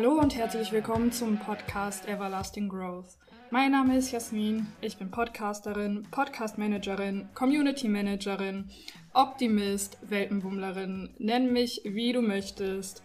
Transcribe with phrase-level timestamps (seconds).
[0.00, 3.18] Hallo und herzlich willkommen zum Podcast Everlasting Growth.
[3.50, 8.70] Mein Name ist Jasmin, ich bin Podcasterin, Podcast-Managerin, Community-Managerin,
[9.12, 13.02] Optimist, Weltenbummlerin, nenn mich wie du möchtest.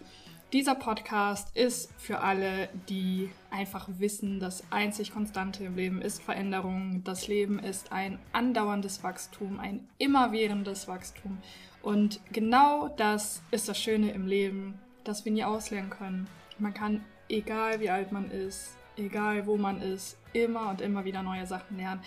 [0.54, 7.02] Dieser Podcast ist für alle, die einfach wissen, das einzig Konstante im Leben ist Veränderung.
[7.04, 11.40] Das Leben ist ein andauerndes Wachstum, ein immerwährendes Wachstum.
[11.82, 16.28] Und genau das ist das Schöne im Leben, dass wir nie auslernen können.
[16.64, 21.22] Man kann, egal wie alt man ist, egal wo man ist, immer und immer wieder
[21.22, 22.02] neue Sachen lernen,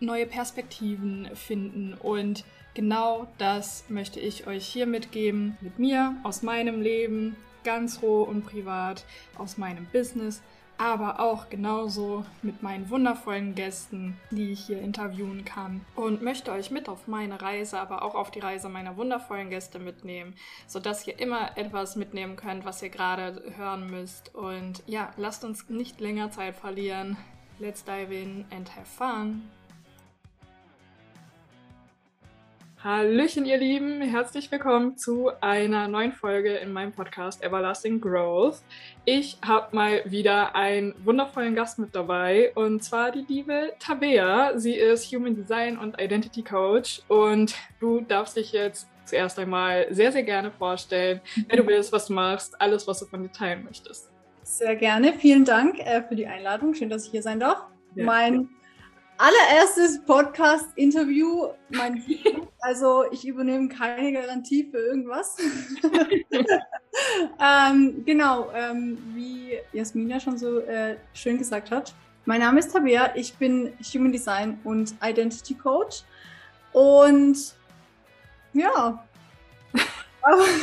[0.00, 1.94] neue Perspektiven finden.
[1.94, 2.44] Und
[2.74, 8.44] genau das möchte ich euch hier mitgeben, mit mir, aus meinem Leben, ganz roh und
[8.44, 9.04] privat,
[9.38, 10.42] aus meinem Business,
[10.80, 15.82] aber auch genauso mit meinen wundervollen Gästen, die ich hier interviewen kann.
[15.94, 19.78] Und möchte euch mit auf meine Reise, aber auch auf die Reise meiner wundervollen Gäste
[19.78, 20.34] mitnehmen,
[20.66, 24.34] sodass ihr immer etwas mitnehmen könnt, was ihr gerade hören müsst.
[24.34, 27.18] Und ja, lasst uns nicht länger Zeit verlieren.
[27.58, 29.42] Let's dive in and have fun.
[32.82, 38.62] Hallöchen, ihr Lieben, herzlich willkommen zu einer neuen Folge in meinem Podcast Everlasting Growth.
[39.04, 44.58] Ich habe mal wieder einen wundervollen Gast mit dabei und zwar die liebe Tabea.
[44.58, 50.10] Sie ist Human Design und Identity Coach und du darfst dich jetzt zuerst einmal sehr,
[50.10, 53.62] sehr gerne vorstellen, wer du bist, was du machst, alles, was du von dir teilen
[53.62, 54.10] möchtest.
[54.42, 56.72] Sehr gerne, vielen Dank äh, für die Einladung.
[56.72, 57.58] Schön, dass ich hier sein darf.
[57.94, 58.06] Ja.
[58.06, 58.48] Mein
[59.20, 61.48] allererstes Podcast-Interview.
[61.68, 62.02] Mein
[62.60, 65.36] also ich übernehme keine Garantie für irgendwas.
[67.40, 71.94] ähm, genau, ähm, wie Jasmin ja schon so äh, schön gesagt hat.
[72.24, 76.02] Mein Name ist Tabea, ich bin Human Design und Identity Coach.
[76.72, 77.36] Und
[78.54, 79.04] ja.
[79.74, 80.56] That's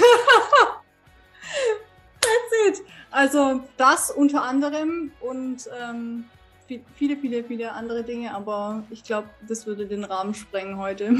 [2.67, 2.81] it.
[3.11, 6.25] Also das unter anderem und ähm,
[6.67, 11.15] viele, viele, viele andere Dinge, aber ich glaube, das würde den Rahmen sprengen heute.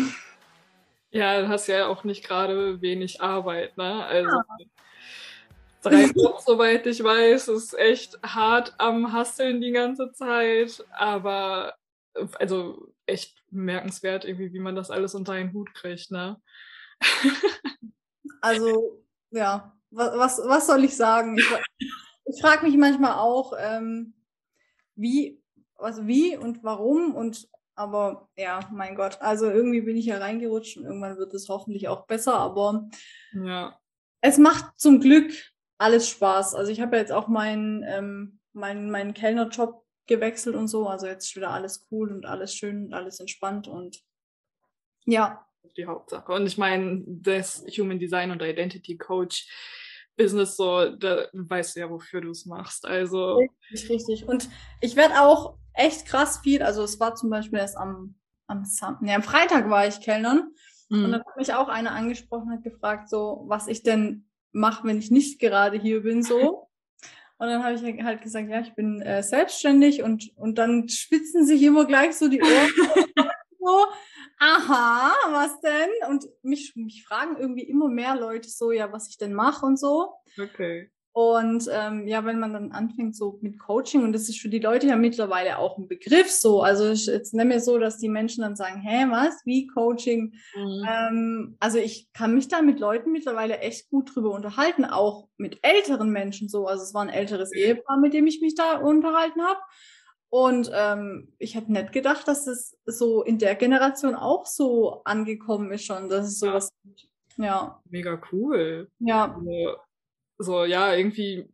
[1.11, 4.05] Ja, du hast ja auch nicht gerade wenig Arbeit, ne?
[4.05, 4.43] Also ja.
[5.81, 11.75] drei Jobs, soweit ich weiß, ist echt hart am Hasseln die ganze Zeit, aber
[12.39, 16.41] also echt bemerkenswert irgendwie, wie man das alles unter einen Hut kriegt, ne?
[18.41, 21.37] also, ja, was, was, was soll ich sagen?
[21.37, 21.47] Ich,
[22.25, 24.13] ich frage mich manchmal auch, ähm,
[24.97, 25.41] wie,
[25.75, 30.77] also wie und warum und aber ja, mein Gott, also irgendwie bin ich ja reingerutscht
[30.77, 32.89] und irgendwann wird es hoffentlich auch besser, aber
[33.33, 33.79] ja.
[34.21, 35.31] es macht zum Glück
[35.77, 36.55] alles Spaß.
[36.55, 41.05] Also ich habe ja jetzt auch meinen ähm, mein, mein Kellnerjob gewechselt und so, also
[41.05, 44.01] jetzt ist wieder alles cool und alles schön und alles entspannt und
[45.05, 45.43] ja.
[45.75, 46.31] Die Hauptsache.
[46.31, 49.47] Und ich meine, das Human Design und Identity Coach
[50.17, 52.85] Business so, da weißt du ja, wofür du es machst.
[52.85, 53.39] Also.
[53.71, 54.27] Richtig, richtig.
[54.27, 54.49] Und
[54.81, 58.15] ich werde auch echt krass viel, also es war zum Beispiel erst am,
[58.47, 60.51] am, Sam nee, am Freitag war ich Kellnern
[60.89, 61.05] mhm.
[61.05, 64.97] und dann hat mich auch einer angesprochen, hat gefragt, so, was ich denn mache, wenn
[64.97, 66.63] ich nicht gerade hier bin, so.
[67.39, 71.45] Und dann habe ich halt gesagt, ja, ich bin äh, selbstständig und, und dann spitzen
[71.45, 72.71] sich immer gleich so die Ohren.
[73.59, 73.85] so,
[74.39, 75.89] aha, was denn?
[76.09, 79.79] Und mich, mich fragen irgendwie immer mehr Leute so, ja, was ich denn mache und
[79.79, 80.13] so.
[80.39, 80.91] Okay.
[81.19, 84.59] Und ähm, ja, wenn man dann anfängt so mit Coaching, und das ist für die
[84.59, 88.07] Leute ja mittlerweile auch ein Begriff so, also ich, jetzt nehme mir so, dass die
[88.07, 90.35] Menschen dann sagen, hä, was, wie Coaching?
[90.55, 90.87] Mhm.
[90.87, 95.57] Ähm, also ich kann mich da mit Leuten mittlerweile echt gut drüber unterhalten, auch mit
[95.63, 96.67] älteren Menschen so.
[96.67, 99.59] Also es war ein älteres Ehepaar, mit dem ich mich da unterhalten habe.
[100.29, 105.71] Und ähm, ich habe nicht gedacht, dass es so in der Generation auch so angekommen
[105.71, 106.89] ist schon, dass es sowas ja.
[106.89, 107.07] gibt.
[107.37, 107.81] Ja.
[107.89, 108.89] Mega cool.
[108.99, 109.35] Ja.
[109.35, 109.77] Also,
[110.39, 111.49] so, ja, irgendwie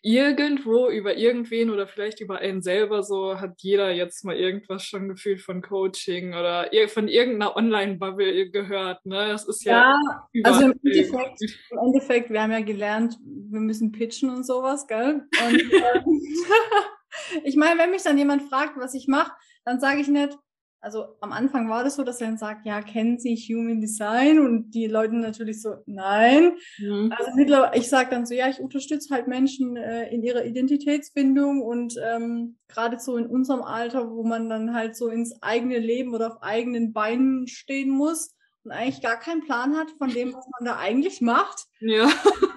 [0.00, 5.08] irgendwo über irgendwen oder vielleicht über einen selber so hat jeder jetzt mal irgendwas schon
[5.08, 9.28] gefühlt von Coaching oder von irgendeiner Online-Bubble gehört, ne?
[9.28, 10.00] Das ist ja.
[10.32, 14.86] Ja, also im Endeffekt, im Endeffekt, wir haben ja gelernt, wir müssen pitchen und sowas,
[14.86, 15.26] gell?
[15.46, 16.04] Und, ähm,
[17.44, 19.32] ich meine, wenn mich dann jemand fragt, was ich mache,
[19.64, 20.36] dann sage ich nicht,
[20.82, 24.40] also am Anfang war das so, dass er dann sagt, ja, kennen Sie Human Design?
[24.40, 26.56] Und die Leute natürlich so, nein.
[26.78, 27.14] Mhm.
[27.16, 31.62] Also mittlerweile, ich sage dann so, ja, ich unterstütze halt Menschen äh, in ihrer Identitätsfindung
[31.62, 36.14] und ähm, gerade so in unserem Alter, wo man dann halt so ins eigene Leben
[36.14, 38.34] oder auf eigenen Beinen stehen muss
[38.64, 41.66] und eigentlich gar keinen Plan hat von dem, was man da eigentlich macht.
[41.78, 42.08] Ja.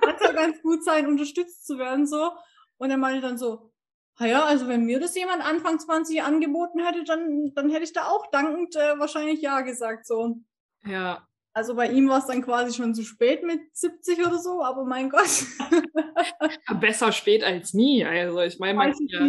[0.01, 2.31] Kann ja ganz gut sein, unterstützt zu werden so.
[2.77, 3.71] Und er meinte dann so,
[4.19, 8.07] ja, also wenn mir das jemand Anfang 20 angeboten hätte, dann, dann hätte ich da
[8.07, 10.07] auch dankend äh, wahrscheinlich Ja gesagt.
[10.07, 10.37] So.
[10.85, 14.63] Ja, Also bei ihm war es dann quasi schon zu spät mit 70 oder so,
[14.63, 15.45] aber mein Gott.
[16.79, 18.05] Besser spät als nie.
[18.05, 19.27] Also ich meine, man, ja,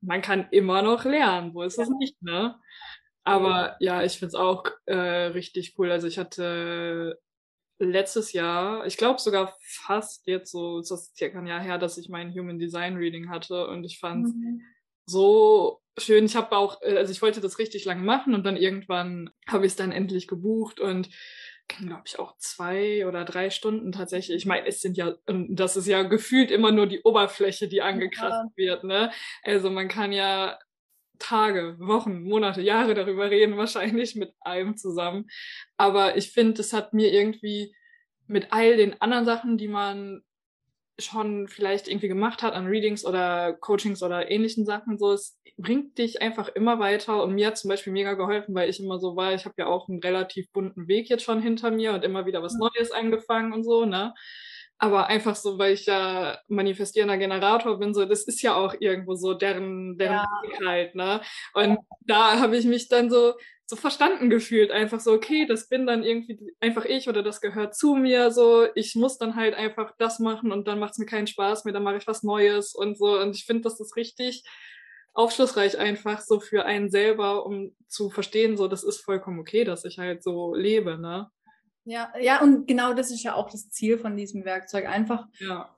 [0.00, 2.58] man, kann immer noch lernen, wo ist das nicht, ne?
[3.24, 5.92] Aber ja, ich finde es auch äh, richtig cool.
[5.92, 7.20] Also ich hatte
[7.78, 11.98] letztes Jahr, ich glaube sogar fast jetzt so, ist das circa ein Jahr her, dass
[11.98, 14.62] ich mein Human Design Reading hatte und ich fand es mhm.
[15.06, 16.24] so schön.
[16.24, 19.66] Ich habe auch, äh, also ich wollte das richtig lange machen und dann irgendwann habe
[19.66, 21.10] ich es dann endlich gebucht und
[21.68, 24.36] glaube ich, auch zwei oder drei Stunden tatsächlich.
[24.36, 25.14] Ich meine, es sind ja,
[25.48, 28.56] das ist ja gefühlt immer nur die Oberfläche, die angekratzt ja.
[28.56, 29.10] wird, ne?
[29.42, 30.58] Also man kann ja
[31.22, 35.30] Tage, Wochen, Monate, Jahre darüber reden, wahrscheinlich mit einem zusammen.
[35.76, 37.74] Aber ich finde, es hat mir irgendwie
[38.26, 40.22] mit all den anderen Sachen, die man
[40.98, 45.98] schon vielleicht irgendwie gemacht hat an Readings oder Coachings oder ähnlichen Sachen, so es bringt
[45.98, 49.16] dich einfach immer weiter und mir hat zum Beispiel mega geholfen, weil ich immer so
[49.16, 52.26] war, ich habe ja auch einen relativ bunten Weg jetzt schon hinter mir und immer
[52.26, 54.14] wieder was Neues angefangen und so, ne?
[54.82, 59.14] Aber einfach so, weil ich ja manifestierender Generator bin, so, das ist ja auch irgendwo
[59.14, 60.66] so deren, deren ja.
[60.66, 61.20] halt, ne?
[61.54, 63.34] Und da habe ich mich dann so,
[63.64, 67.76] so verstanden gefühlt, einfach so, okay, das bin dann irgendwie einfach ich oder das gehört
[67.76, 71.06] zu mir, so, ich muss dann halt einfach das machen und dann macht es mir
[71.06, 73.20] keinen Spaß mehr, dann mache ich was Neues und so.
[73.20, 74.42] Und ich finde, das ist richtig
[75.12, 79.84] aufschlussreich einfach so für einen selber, um zu verstehen, so, das ist vollkommen okay, dass
[79.84, 81.30] ich halt so lebe, ne?
[81.84, 84.86] Ja, ja, und genau das ist ja auch das Ziel von diesem Werkzeug.
[84.86, 85.76] Einfach, ja.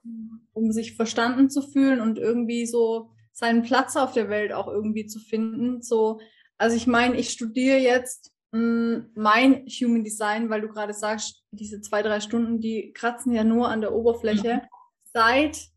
[0.52, 5.06] um sich verstanden zu fühlen und irgendwie so seinen Platz auf der Welt auch irgendwie
[5.06, 5.82] zu finden.
[5.82, 6.20] So,
[6.58, 11.42] also ich meine, ich studiere jetzt mh, hm, mein Human Design, weil du gerade sagst,
[11.50, 14.68] diese zwei, drei Stunden, die kratzen ja nur an der Oberfläche, mhm.
[15.12, 15.68] seit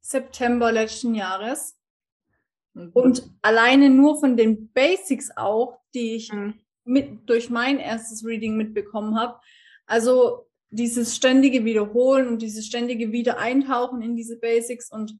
[0.00, 1.76] September letzten Jahres.
[2.74, 2.90] Mhm.
[2.94, 6.54] Und alleine nur von den Basics auch, die ich mhm.
[6.84, 9.38] mit, durch mein erstes Reading mitbekommen habe,
[9.86, 15.18] also dieses ständige Wiederholen und dieses ständige Wiedereintauchen in diese Basics und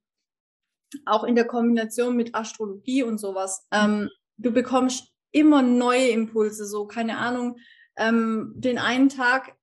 [1.04, 3.66] auch in der Kombination mit Astrologie und sowas.
[3.72, 7.58] Ähm, du bekommst immer neue Impulse, so keine Ahnung.
[7.96, 9.56] Ähm, den einen Tag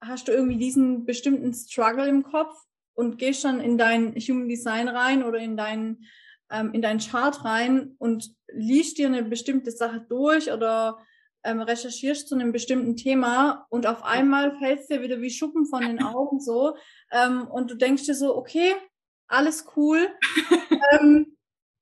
[0.00, 2.54] hast du irgendwie diesen bestimmten Struggle im Kopf
[2.94, 6.04] und gehst dann in dein Human Design rein oder in dein
[6.50, 10.98] ähm, in deinen Chart rein und liest dir eine bestimmte Sache durch oder
[11.48, 15.66] ähm, recherchierst zu einem bestimmten Thema und auf einmal fällt es dir wieder wie Schuppen
[15.66, 16.76] von den Augen so
[17.10, 18.74] ähm, und du denkst dir so, okay,
[19.28, 20.08] alles cool,
[20.92, 21.36] ähm,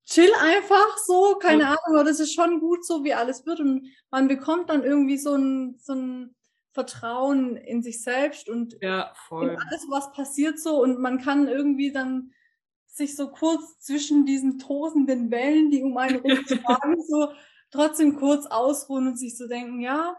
[0.05, 1.67] chill einfach so, keine.
[1.67, 3.61] Ahnung, aber das ist schon gut so, wie alles wird.
[3.61, 6.35] Und man bekommt dann irgendwie so ein, so ein
[6.73, 10.83] Vertrauen in sich selbst und ja, in alles, was passiert so.
[10.83, 12.33] Und man kann irgendwie dann
[12.87, 17.29] sich so kurz zwischen diesen tosenden Wellen, die um einen rumschlagen, so
[17.71, 20.17] trotzdem kurz ausruhen und sich so denken, ja,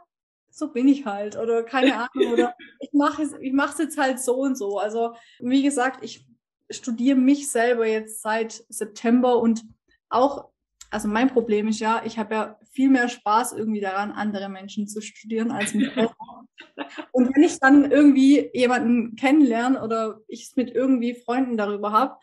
[0.50, 3.98] so bin ich halt oder keine Ahnung oder ich mache es ich mache es jetzt
[3.98, 4.80] halt so und so.
[4.80, 6.26] Also wie gesagt, ich
[6.70, 9.64] studiere mich selber jetzt seit September und
[10.10, 10.50] auch
[10.90, 14.88] also mein Problem ist ja, ich habe ja viel mehr Spaß irgendwie daran, andere Menschen
[14.88, 16.16] zu studieren als mich selber.
[17.12, 22.18] Und wenn ich dann irgendwie jemanden kennenlerne oder ich es mit irgendwie Freunden darüber habe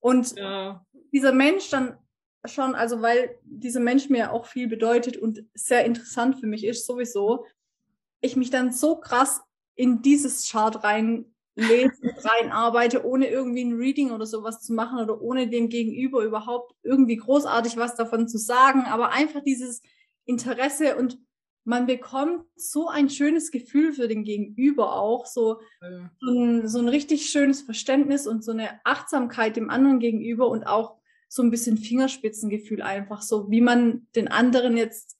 [0.00, 0.84] und ja.
[1.12, 1.96] dieser Mensch dann
[2.44, 6.86] schon, also weil dieser Mensch mir auch viel bedeutet und sehr interessant für mich ist
[6.86, 7.46] sowieso,
[8.20, 9.40] ich mich dann so krass
[9.74, 11.26] in dieses Chart reinlese
[12.02, 16.74] und reinarbeite, ohne irgendwie ein Reading oder sowas zu machen oder ohne dem Gegenüber überhaupt
[16.82, 19.82] irgendwie großartig was davon zu sagen, aber einfach dieses
[20.24, 21.18] Interesse und
[21.64, 25.60] man bekommt so ein schönes Gefühl für den Gegenüber auch, so,
[26.20, 30.64] so, ein, so ein richtig schönes Verständnis und so eine Achtsamkeit dem anderen gegenüber und
[30.64, 30.96] auch
[31.32, 35.16] so ein bisschen Fingerspitzengefühl einfach so, wie man den anderen jetzt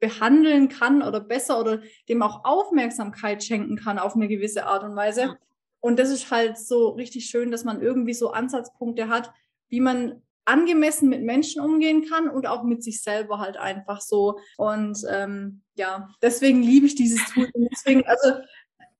[0.00, 4.96] behandeln kann oder besser oder dem auch Aufmerksamkeit schenken kann auf eine gewisse Art und
[4.96, 5.36] Weise.
[5.80, 9.30] Und das ist halt so richtig schön, dass man irgendwie so Ansatzpunkte hat,
[9.68, 14.38] wie man angemessen mit Menschen umgehen kann und auch mit sich selber halt einfach so.
[14.56, 17.50] Und ähm, ja, deswegen liebe ich dieses Tool.
[17.52, 18.40] Und deswegen, also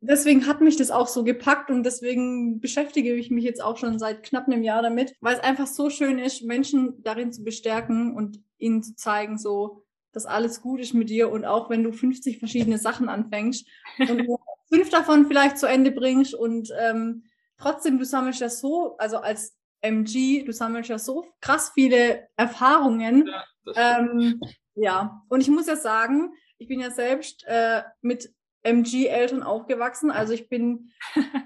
[0.01, 3.99] deswegen hat mich das auch so gepackt und deswegen beschäftige ich mich jetzt auch schon
[3.99, 8.15] seit knapp einem Jahr damit, weil es einfach so schön ist, Menschen darin zu bestärken
[8.15, 11.93] und ihnen zu zeigen, so, dass alles gut ist mit dir und auch wenn du
[11.93, 13.67] 50 verschiedene Sachen anfängst
[13.99, 14.27] und
[14.69, 17.25] fünf davon vielleicht zu Ende bringst und ähm,
[17.59, 23.29] trotzdem, du sammelst ja so, also als MG, du sammelst ja so krass viele Erfahrungen.
[23.75, 24.41] Ja, ähm,
[24.75, 25.23] ja.
[25.29, 28.33] und ich muss ja sagen, ich bin ja selbst äh, mit
[28.67, 30.11] MG-Eltern aufgewachsen.
[30.11, 30.93] Also ich bin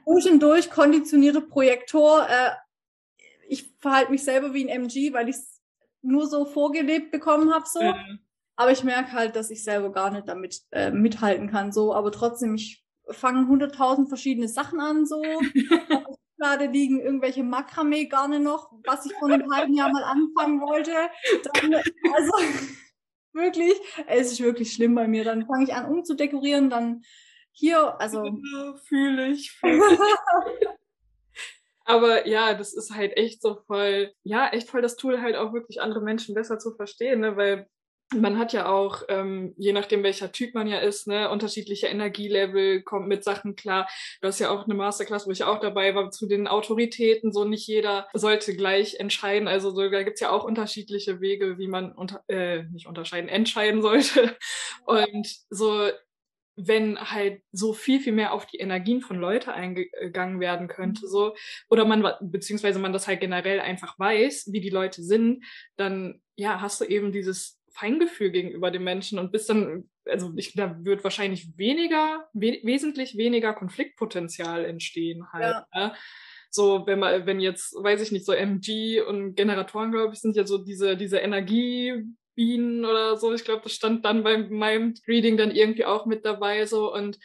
[0.06, 2.26] durch und durch konditionierter Projektor.
[2.28, 2.50] Äh,
[3.48, 5.60] ich verhalte mich selber wie ein MG, weil ich es
[6.02, 7.64] nur so vorgelebt bekommen habe.
[7.66, 7.82] So.
[7.82, 8.20] Mhm.
[8.56, 11.72] Aber ich merke halt, dass ich selber gar nicht damit äh, mithalten kann.
[11.72, 15.22] So, aber trotzdem, ich fange hunderttausend verschiedene Sachen an, so.
[16.38, 20.92] Gerade liegen irgendwelche Makramee-Garne noch, was ich vor einem halben Jahr mal anfangen wollte.
[21.52, 22.32] Dann, also
[23.32, 23.75] wirklich,
[24.06, 25.25] es ist wirklich schlimm bei mir.
[25.25, 27.02] Dann fange ich an umzudekorieren, dann
[27.52, 28.25] hier, also.
[28.88, 29.52] Fühle ich.
[29.52, 29.99] Fühl ich.
[31.84, 35.52] Aber ja, das ist halt echt so voll, ja, echt voll das Tool, halt auch
[35.52, 37.37] wirklich andere Menschen besser zu verstehen, ne?
[37.37, 37.68] weil
[38.14, 42.82] man hat ja auch, ähm, je nachdem welcher Typ man ja ist, ne, unterschiedliche Energielevel,
[42.82, 43.88] kommt mit Sachen klar.
[44.20, 47.32] Du hast ja auch eine Masterclass, wo ich auch dabei war, zu den Autoritäten.
[47.32, 49.48] So nicht jeder sollte gleich entscheiden.
[49.48, 53.82] Also so, da gibt's ja auch unterschiedliche Wege, wie man unter, äh, nicht unterscheiden, entscheiden
[53.82, 54.36] sollte.
[54.86, 55.90] Und so
[56.56, 61.34] wenn halt so viel, viel mehr auf die Energien von Leuten eingegangen werden könnte, so,
[61.70, 65.44] oder man, beziehungsweise man das halt generell einfach weiß, wie die Leute sind,
[65.76, 70.54] dann, ja, hast du eben dieses Feingefühl gegenüber dem Menschen und bist dann, also ich,
[70.54, 75.64] da wird wahrscheinlich weniger, we wesentlich weniger Konfliktpotenzial entstehen halt.
[75.74, 75.88] Ja.
[75.88, 75.94] Ne?
[76.50, 80.34] So, wenn man, wenn jetzt, weiß ich nicht, so MG und Generatoren, glaube ich, sind
[80.34, 83.34] ja so diese, diese Energie, Bienen oder so.
[83.34, 87.18] Ich glaube, das stand dann bei meinem Reading dann irgendwie auch mit dabei so und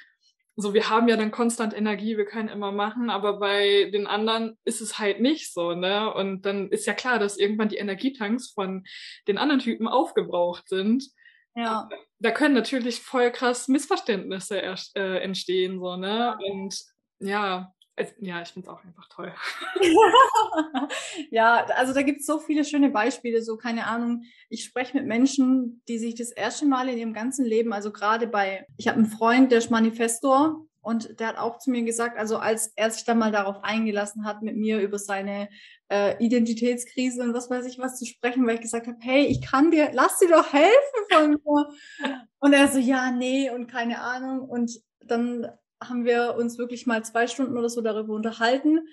[0.57, 4.57] so, wir haben ja dann konstant Energie, wir können immer machen, aber bei den anderen
[4.63, 6.13] ist es halt nicht so, ne?
[6.13, 8.85] Und dann ist ja klar, dass irgendwann die Energietanks von
[9.27, 11.09] den anderen Typen aufgebraucht sind.
[11.55, 11.89] Ja.
[12.19, 16.37] Da können natürlich voll krass Missverständnisse äh, entstehen, so, ne?
[16.49, 16.79] Und
[17.19, 17.73] ja,
[18.19, 19.33] ja, ich finde es auch einfach toll.
[21.31, 24.23] ja, also da gibt es so viele schöne Beispiele, so keine Ahnung.
[24.49, 28.27] Ich spreche mit Menschen, die sich das erste Mal in ihrem ganzen Leben, also gerade
[28.27, 32.17] bei, ich habe einen Freund, der ist Manifestor und der hat auch zu mir gesagt,
[32.17, 35.49] also als er sich dann mal darauf eingelassen hat, mit mir über seine
[35.89, 39.41] äh, Identitätskrise und was weiß ich was zu sprechen, weil ich gesagt habe, hey, ich
[39.41, 42.19] kann dir, lass dir doch helfen von mir.
[42.39, 44.41] Und er so, ja, nee und keine Ahnung.
[44.47, 45.47] Und dann
[45.83, 48.87] haben wir uns wirklich mal zwei Stunden oder so darüber unterhalten.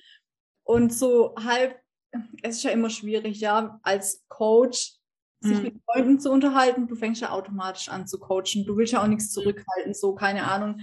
[0.65, 1.81] Und so halb,
[2.43, 4.99] es ist ja immer schwierig, ja, als Coach
[5.41, 5.62] sich mhm.
[5.65, 6.87] mit Freunden zu unterhalten.
[6.87, 8.65] Du fängst ja automatisch an zu coachen.
[8.65, 10.81] Du willst ja auch nichts zurückhalten, so, keine Ahnung.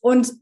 [0.00, 0.34] Und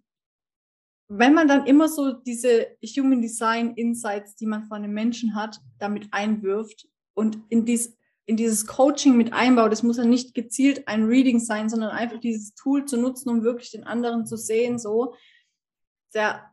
[1.08, 5.60] wenn man dann immer so diese Human Design Insights, die man von einem Menschen hat,
[5.78, 7.95] damit einwirft und in dies,
[8.26, 9.72] in dieses Coaching mit einbaut.
[9.72, 13.42] Das muss ja nicht gezielt ein Reading sein, sondern einfach dieses Tool zu nutzen, um
[13.42, 15.14] wirklich den anderen zu sehen, so.
[16.12, 16.52] Der,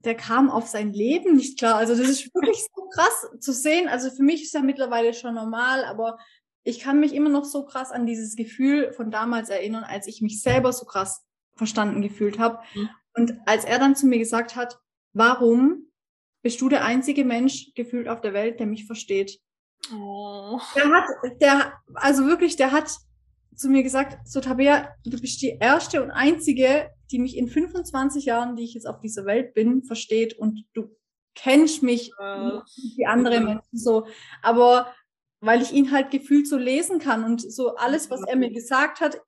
[0.00, 1.76] der kam auf sein Leben nicht klar.
[1.76, 3.88] Also das ist wirklich so krass zu sehen.
[3.88, 6.18] Also für mich ist ja mittlerweile schon normal, aber
[6.64, 10.20] ich kann mich immer noch so krass an dieses Gefühl von damals erinnern, als ich
[10.20, 12.58] mich selber so krass verstanden gefühlt habe.
[12.74, 12.90] Mhm.
[13.14, 14.78] Und als er dann zu mir gesagt hat,
[15.12, 15.92] warum
[16.42, 19.40] bist du der einzige Mensch gefühlt auf der Welt, der mich versteht?
[19.94, 20.60] Oh.
[20.74, 21.04] Der hat,
[21.40, 22.90] der, also wirklich, der hat
[23.54, 28.24] zu mir gesagt, so Tabea, du bist die erste und einzige, die mich in 25
[28.26, 30.94] Jahren, die ich jetzt auf dieser Welt bin, versteht und du
[31.34, 32.60] kennst mich uh,
[32.96, 34.06] wie andere Menschen so.
[34.42, 34.92] Aber
[35.40, 39.00] weil ich ihn halt gefühlt so lesen kann und so alles, was er mir gesagt
[39.00, 39.20] hat,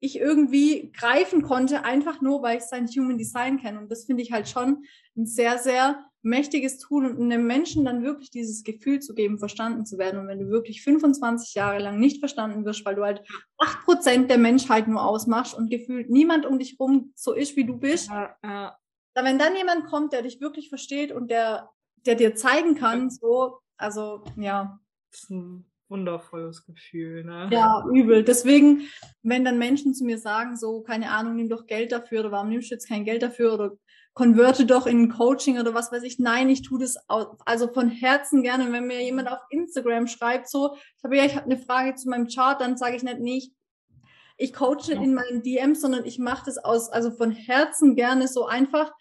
[0.00, 3.78] ich irgendwie greifen konnte, einfach nur, weil ich sein Human Design kenne.
[3.78, 4.84] Und das finde ich halt schon
[5.16, 9.86] ein sehr, sehr mächtiges Tool und einem Menschen dann wirklich dieses Gefühl zu geben, verstanden
[9.86, 10.20] zu werden.
[10.20, 13.22] Und wenn du wirklich 25 Jahre lang nicht verstanden wirst, weil du halt
[13.58, 17.64] acht Prozent der Menschheit nur ausmachst und gefühlt niemand um dich rum so ist, wie
[17.64, 18.76] du bist, ja, ja.
[19.14, 21.70] Da, wenn dann jemand kommt, der dich wirklich versteht und der,
[22.06, 24.78] der dir zeigen kann, so, also ja.
[25.10, 27.48] Das ist ein wundervolles Gefühl, ne?
[27.50, 28.24] Ja, übel.
[28.24, 28.82] Deswegen,
[29.22, 32.48] wenn dann Menschen zu mir sagen, so, keine Ahnung, nimm doch Geld dafür oder warum
[32.48, 33.72] nimmst du jetzt kein Geld dafür oder
[34.18, 36.18] konverte doch in Coaching oder was weiß ich.
[36.18, 38.72] Nein, ich tue das also von Herzen gerne.
[38.72, 42.08] wenn mir jemand auf Instagram schreibt, so, ich habe ja, ich habe eine Frage zu
[42.08, 43.52] meinem Chart, dann sage ich nicht, nee, ich,
[44.36, 45.00] ich coache ja.
[45.00, 48.92] in meinen DMs, sondern ich mache das aus, also von Herzen gerne so einfach.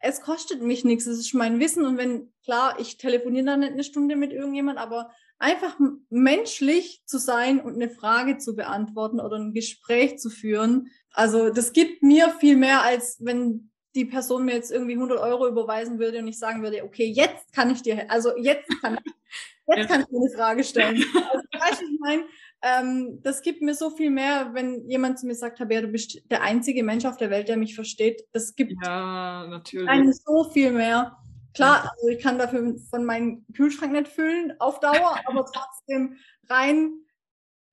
[0.00, 3.72] Es kostet mich nichts, es ist mein Wissen und wenn, klar, ich telefoniere dann nicht
[3.72, 5.76] eine Stunde mit irgendjemand, aber einfach
[6.10, 10.90] menschlich zu sein und eine Frage zu beantworten oder ein Gespräch zu führen.
[11.12, 15.48] Also das gibt mir viel mehr, als wenn die Person mir jetzt irgendwie 100 Euro
[15.48, 19.12] überweisen würde und ich sagen würde, okay, jetzt kann ich dir, also jetzt kann ich,
[19.76, 21.04] jetzt kann ich dir eine Frage stellen.
[21.52, 22.24] Also, weißt ich meine,
[22.62, 26.20] ähm, das gibt mir so viel mehr, wenn jemand zu mir sagt, Tabea, du bist
[26.30, 28.24] der einzige Mensch auf der Welt, der mich versteht.
[28.32, 29.88] Das gibt ja, natürlich.
[29.88, 31.16] einem so viel mehr.
[31.54, 36.16] Klar, also ich kann dafür von meinem Kühlschrank nicht füllen auf Dauer, aber trotzdem
[36.48, 36.92] rein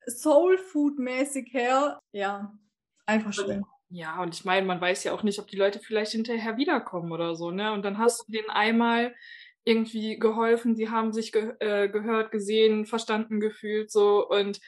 [0.08, 2.58] Soul Food mäßig her, ja,
[3.06, 3.66] einfach schön.
[3.90, 7.12] Ja, und ich meine, man weiß ja auch nicht, ob die Leute vielleicht hinterher wiederkommen
[7.12, 7.72] oder so, ne?
[7.72, 9.16] Und dann hast du denen einmal
[9.64, 14.60] irgendwie geholfen, sie haben sich ge äh, gehört, gesehen, verstanden, gefühlt so und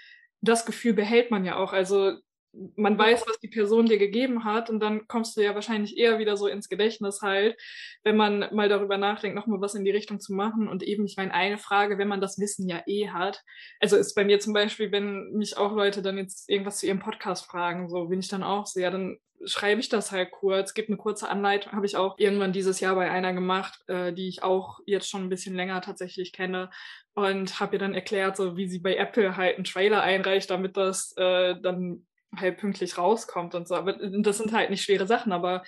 [0.41, 1.73] das Gefühl behält man ja auch.
[1.73, 2.17] Also
[2.75, 6.19] man weiß, was die Person dir gegeben hat und dann kommst du ja wahrscheinlich eher
[6.19, 7.57] wieder so ins Gedächtnis halt,
[8.03, 10.67] wenn man mal darüber nachdenkt, nochmal was in die Richtung zu machen.
[10.67, 13.43] Und eben, ich meine, eine Frage, wenn man das Wissen ja eh hat,
[13.79, 16.99] also ist bei mir zum Beispiel, wenn mich auch Leute dann jetzt irgendwas zu ihrem
[16.99, 20.73] Podcast fragen, so bin ich dann auch so, ja, dann schreibe ich das halt kurz,
[20.73, 24.27] gibt eine kurze Anleitung, habe ich auch irgendwann dieses Jahr bei einer gemacht, äh, die
[24.27, 26.69] ich auch jetzt schon ein bisschen länger tatsächlich kenne
[27.13, 30.77] und habe ihr dann erklärt, so wie sie bei Apple halt einen Trailer einreicht, damit
[30.77, 33.75] das äh, dann halt pünktlich rauskommt und so.
[33.75, 35.63] Aber das sind halt nicht schwere Sachen, aber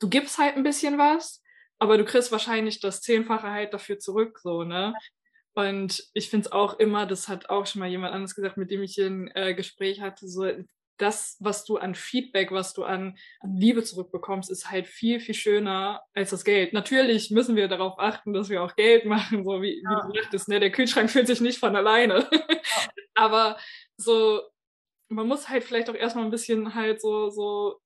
[0.00, 1.42] du gibst halt ein bisschen was,
[1.78, 4.94] aber du kriegst wahrscheinlich das Zehnfache halt dafür zurück, so, ne?
[5.54, 8.70] Und ich finde es auch immer, das hat auch schon mal jemand anderes gesagt, mit
[8.70, 10.48] dem ich ein äh, Gespräch hatte, so
[10.98, 15.34] das, was du an Feedback, was du an, an Liebe zurückbekommst, ist halt viel, viel
[15.34, 16.72] schöner als das Geld.
[16.72, 19.90] Natürlich müssen wir darauf achten, dass wir auch Geld machen, so wie, ja.
[19.90, 20.60] wie du sagtest, ne?
[20.60, 22.28] Der Kühlschrank füllt sich nicht von alleine.
[22.30, 22.40] Ja.
[23.14, 23.58] Aber
[23.96, 24.42] so
[25.08, 27.80] man muss halt vielleicht auch erstmal ein bisschen halt so, so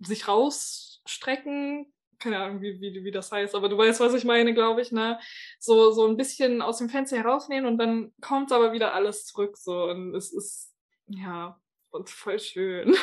[0.00, 1.92] sich rausstrecken.
[2.18, 4.90] Keine Ahnung, wie, wie, wie das heißt, aber du weißt, was ich meine, glaube ich,
[4.90, 5.20] ne?
[5.60, 9.56] So, so ein bisschen aus dem Fenster herausnehmen und dann kommt aber wieder alles zurück,
[9.56, 9.84] so.
[9.84, 10.74] Und es ist,
[11.06, 12.96] ja, und voll schön.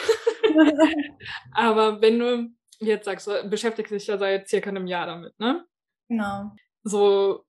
[1.53, 5.65] aber wenn du jetzt sagst, du beschäftigst dich ja seit circa einem Jahr damit, ne?
[6.09, 6.51] Genau.
[6.83, 7.45] So,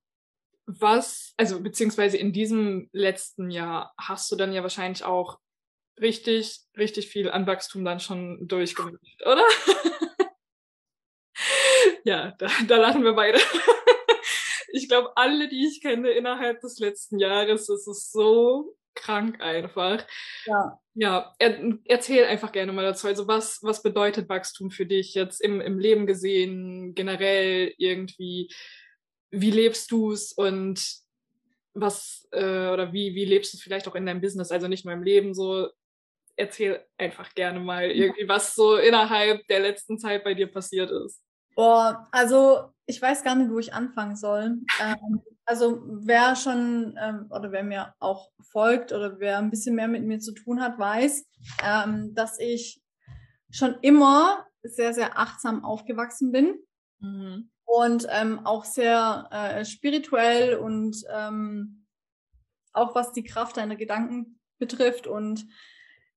[0.66, 5.38] was, also beziehungsweise in diesem letzten Jahr hast du dann ja wahrscheinlich auch
[6.00, 9.44] richtig, richtig viel an Wachstum dann schon durchgemacht, oder?
[12.04, 13.38] ja, da, da lachen wir beide.
[14.72, 20.04] ich glaube, alle, die ich kenne innerhalb des letzten Jahres, das ist so krank einfach.
[20.46, 20.80] Ja.
[20.94, 23.06] Ja, er, erzähl einfach gerne mal dazu.
[23.06, 28.48] Also was, was bedeutet Wachstum für dich jetzt im, im Leben gesehen, generell irgendwie?
[29.30, 31.06] Wie lebst du es und
[31.74, 34.84] was äh, oder wie, wie lebst du es vielleicht auch in deinem Business, also nicht
[34.84, 35.68] nur im Leben so.
[36.38, 41.22] Erzähl einfach gerne mal irgendwie, was so innerhalb der letzten Zeit bei dir passiert ist.
[41.54, 44.58] Boah, also ich weiß gar nicht, wo ich anfangen soll.
[44.80, 49.88] Ähm, also wer schon ähm, oder wer mir auch folgt oder wer ein bisschen mehr
[49.88, 51.24] mit mir zu tun hat, weiß,
[51.64, 52.82] ähm, dass ich
[53.50, 56.58] schon immer sehr, sehr achtsam aufgewachsen bin.
[56.98, 61.84] Mhm und ähm, auch sehr äh, spirituell und ähm,
[62.72, 65.46] auch was die Kraft deiner Gedanken betrifft und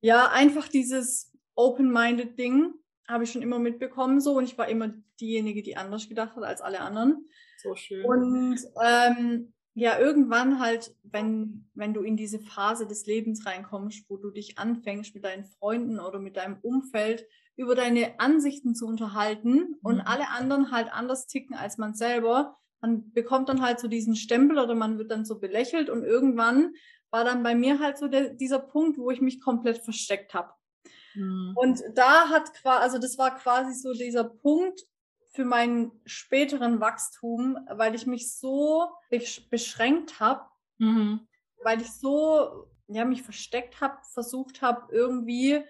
[0.01, 2.73] ja, einfach dieses open-minded Ding
[3.07, 6.43] habe ich schon immer mitbekommen so und ich war immer diejenige, die anders gedacht hat
[6.43, 7.27] als alle anderen.
[7.57, 8.05] So schön.
[8.05, 14.17] Und ähm, ja, irgendwann halt, wenn, wenn du in diese Phase des Lebens reinkommst, wo
[14.17, 17.25] du dich anfängst mit deinen Freunden oder mit deinem Umfeld
[17.59, 20.03] über deine Ansichten zu unterhalten und mhm.
[20.05, 24.57] alle anderen halt anders ticken als man selber, man bekommt dann halt so diesen Stempel
[24.57, 26.73] oder man wird dann so belächelt und irgendwann
[27.11, 30.53] war dann bei mir halt so der, dieser Punkt, wo ich mich komplett versteckt habe.
[31.15, 31.53] Mhm.
[31.57, 34.79] Und da hat quasi, also das war quasi so dieser Punkt
[35.31, 38.87] für meinen späteren Wachstum, weil ich mich so
[39.49, 40.45] beschränkt habe,
[40.77, 41.27] mhm.
[41.61, 45.61] weil ich so ja mich versteckt habe, versucht habe irgendwie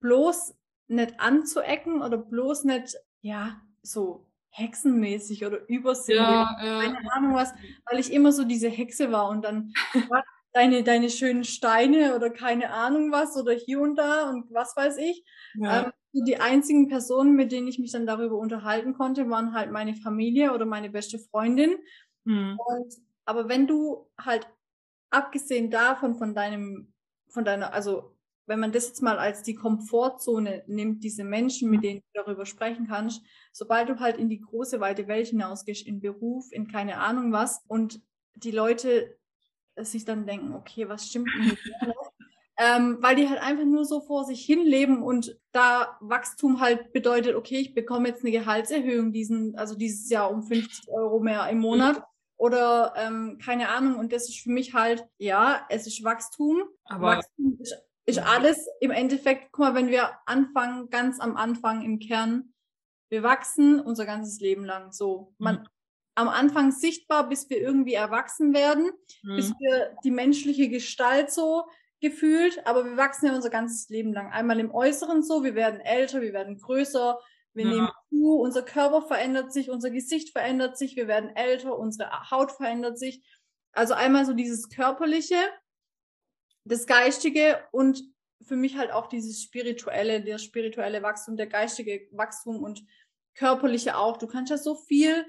[0.00, 0.56] bloß
[0.90, 6.82] nicht anzuecken oder bloß nicht, ja, so hexenmäßig oder übersinnlich, ja, ja.
[6.82, 7.52] keine Ahnung was,
[7.88, 9.72] weil ich immer so diese Hexe war und dann
[10.52, 14.98] deine, deine schönen Steine oder keine Ahnung was oder hier und da und was weiß
[14.98, 15.24] ich.
[15.54, 15.84] Ja.
[15.84, 19.94] Ähm, die einzigen Personen, mit denen ich mich dann darüber unterhalten konnte, waren halt meine
[19.94, 21.76] Familie oder meine beste Freundin.
[22.24, 22.58] Mhm.
[22.58, 24.48] Und, aber wenn du halt
[25.10, 26.92] abgesehen davon von deinem,
[27.28, 28.16] von deiner, also
[28.50, 32.44] wenn man das jetzt mal als die Komfortzone nimmt, diese Menschen, mit denen du darüber
[32.44, 36.98] sprechen kannst, sobald du halt in die große, weite Welt hinausgehst, in Beruf, in keine
[36.98, 38.02] Ahnung was, und
[38.34, 39.16] die Leute
[39.76, 41.94] sich dann denken, okay, was stimmt denn mit dir
[42.58, 46.92] ähm, weil die halt einfach nur so vor sich hin leben und da Wachstum halt
[46.92, 51.48] bedeutet, okay, ich bekomme jetzt eine Gehaltserhöhung diesen, also dieses Jahr um 50 Euro mehr
[51.48, 52.02] im Monat
[52.36, 53.96] oder ähm, keine Ahnung.
[53.96, 56.62] Und das ist für mich halt, ja, es ist Wachstum.
[56.84, 57.76] Aber Wachstum ist
[58.10, 62.52] ist alles im Endeffekt, guck mal, wenn wir anfangen, ganz am Anfang im Kern,
[63.10, 65.34] wir wachsen unser ganzes Leben lang so.
[65.38, 65.66] Man, mhm.
[66.16, 68.90] Am Anfang sichtbar, bis wir irgendwie erwachsen werden,
[69.22, 69.36] mhm.
[69.36, 71.64] bis wir die menschliche Gestalt so
[72.00, 74.30] gefühlt, aber wir wachsen ja unser ganzes Leben lang.
[74.30, 77.18] Einmal im Äußeren so, wir werden älter, wir werden größer,
[77.54, 77.70] wir ja.
[77.70, 82.52] nehmen zu, unser Körper verändert sich, unser Gesicht verändert sich, wir werden älter, unsere Haut
[82.52, 83.22] verändert sich.
[83.72, 85.36] Also einmal so dieses körperliche
[86.64, 88.02] das Geistige und
[88.42, 92.84] für mich halt auch dieses spirituelle, der spirituelle Wachstum, der geistige Wachstum und
[93.34, 94.16] körperliche auch.
[94.16, 95.26] Du kannst ja so viel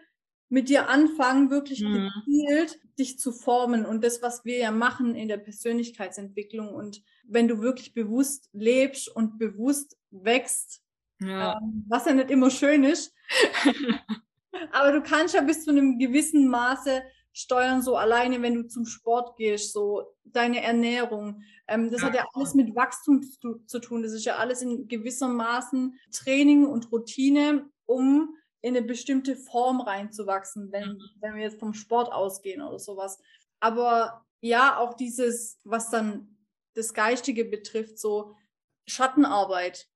[0.50, 2.10] mit dir anfangen, wirklich mhm.
[2.26, 7.48] gezielt dich zu formen und das, was wir ja machen in der Persönlichkeitsentwicklung und wenn
[7.48, 10.82] du wirklich bewusst lebst und bewusst wächst,
[11.20, 11.58] ja.
[11.58, 13.14] Ähm, was ja nicht immer schön ist,
[14.72, 18.86] aber du kannst ja bis zu einem gewissen Maße steuern, so alleine, wenn du zum
[18.86, 21.44] Sport gehst, so deine Ernährung.
[21.68, 24.04] Ähm, das ja, hat ja alles mit Wachstum zu, zu, tun.
[24.04, 30.72] Das ist ja alles in gewissermaßen Training und Routine, um in eine bestimmte Form reinzuwachsen,
[30.72, 31.02] wenn, mhm.
[31.20, 33.20] wenn wir jetzt vom Sport ausgehen oder sowas.
[33.60, 36.38] Aber ja, auch dieses, was dann
[36.74, 38.36] das Geistige betrifft, so
[38.88, 39.88] Schattenarbeit,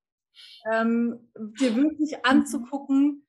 [0.71, 2.19] ähm, dir wirklich mhm.
[2.23, 3.27] anzugucken,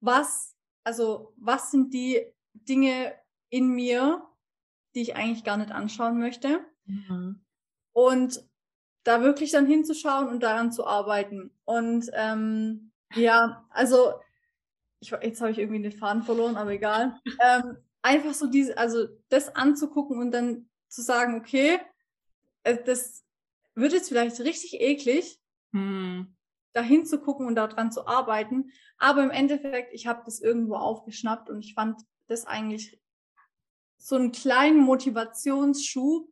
[0.00, 3.14] was, also was sind die Dinge
[3.50, 4.22] in mir,
[4.94, 6.60] die ich eigentlich gar nicht anschauen möchte.
[6.86, 7.40] Mhm.
[7.92, 8.44] Und
[9.04, 11.50] da wirklich dann hinzuschauen und daran zu arbeiten.
[11.64, 14.14] Und ähm, ja, also
[15.00, 17.18] ich, jetzt habe ich irgendwie den Faden verloren, aber egal.
[17.40, 21.78] ähm, einfach so diese, also das anzugucken und dann zu sagen, okay,
[22.64, 23.24] äh, das
[23.74, 25.40] wird jetzt vielleicht richtig eklig,
[25.72, 26.34] hm.
[26.72, 28.72] da hinzugucken und daran zu arbeiten.
[28.98, 33.00] Aber im Endeffekt, ich habe das irgendwo aufgeschnappt und ich fand das eigentlich
[33.98, 36.30] so einen kleinen Motivationsschub,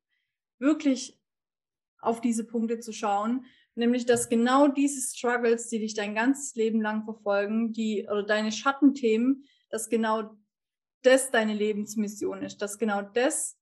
[0.58, 1.20] wirklich
[2.00, 6.80] auf diese Punkte zu schauen, nämlich dass genau diese Struggles, die dich dein ganzes Leben
[6.80, 10.36] lang verfolgen, die oder deine Schattenthemen, dass genau
[11.02, 13.56] das deine Lebensmission ist, dass genau das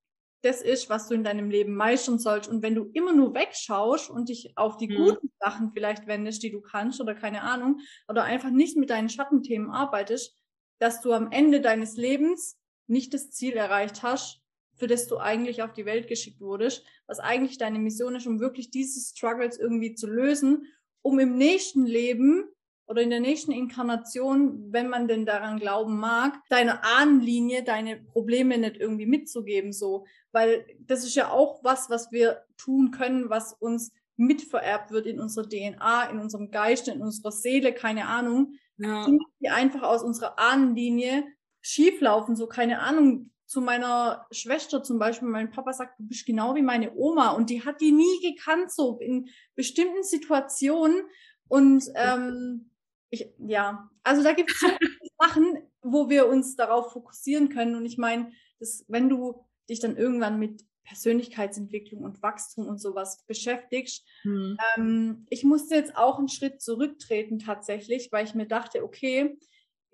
[0.44, 2.50] das ist, was du in deinem Leben meistern sollst.
[2.50, 4.96] Und wenn du immer nur wegschaust und dich auf die mhm.
[4.96, 9.08] guten Sachen vielleicht wendest, die du kannst oder keine Ahnung, oder einfach nicht mit deinen
[9.08, 10.36] Schattenthemen arbeitest,
[10.78, 14.40] dass du am Ende deines Lebens nicht das Ziel erreicht hast,
[14.76, 18.40] für das du eigentlich auf die Welt geschickt wurdest, was eigentlich deine Mission ist, um
[18.40, 20.66] wirklich diese Struggles irgendwie zu lösen,
[21.02, 22.48] um im nächsten Leben
[22.86, 28.58] oder in der nächsten Inkarnation, wenn man denn daran glauben mag, deine Ahnenlinie, deine Probleme
[28.58, 30.06] nicht irgendwie mitzugeben, so.
[30.32, 35.18] Weil das ist ja auch was, was wir tun können, was uns mitvererbt wird in
[35.18, 38.54] unserer DNA, in unserem Geist, in unserer Seele, keine Ahnung.
[38.76, 39.06] Ja.
[39.40, 41.24] Die einfach aus unserer Ahnenlinie
[41.64, 46.54] schieflaufen, so keine Ahnung, zu meiner Schwester zum Beispiel, mein Papa sagt, du bist genau
[46.54, 51.02] wie meine Oma und die hat die nie gekannt, so in bestimmten Situationen.
[51.48, 52.70] Und ähm,
[53.10, 54.60] ich, ja, also da gibt es
[55.18, 57.76] Sachen, wo wir uns darauf fokussieren können.
[57.76, 63.24] Und ich meine, dass wenn du dich dann irgendwann mit Persönlichkeitsentwicklung und Wachstum und sowas
[63.26, 64.06] beschäftigst.
[64.22, 64.58] Hm.
[64.76, 69.38] Ähm, ich musste jetzt auch einen Schritt zurücktreten tatsächlich, weil ich mir dachte, okay,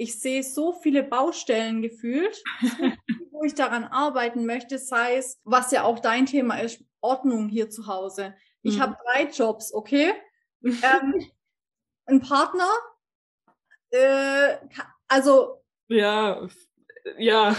[0.00, 2.42] ich sehe so viele Baustellen gefühlt,
[3.32, 7.68] wo ich daran arbeiten möchte, sei es, was ja auch dein Thema ist, Ordnung hier
[7.68, 8.34] zu Hause.
[8.62, 8.80] Ich mhm.
[8.80, 10.14] habe drei Jobs, okay?
[10.64, 11.30] ähm,
[12.06, 12.70] ein Partner,
[13.90, 14.56] äh,
[15.06, 15.62] also.
[15.88, 16.48] Ja,
[17.18, 17.54] ja,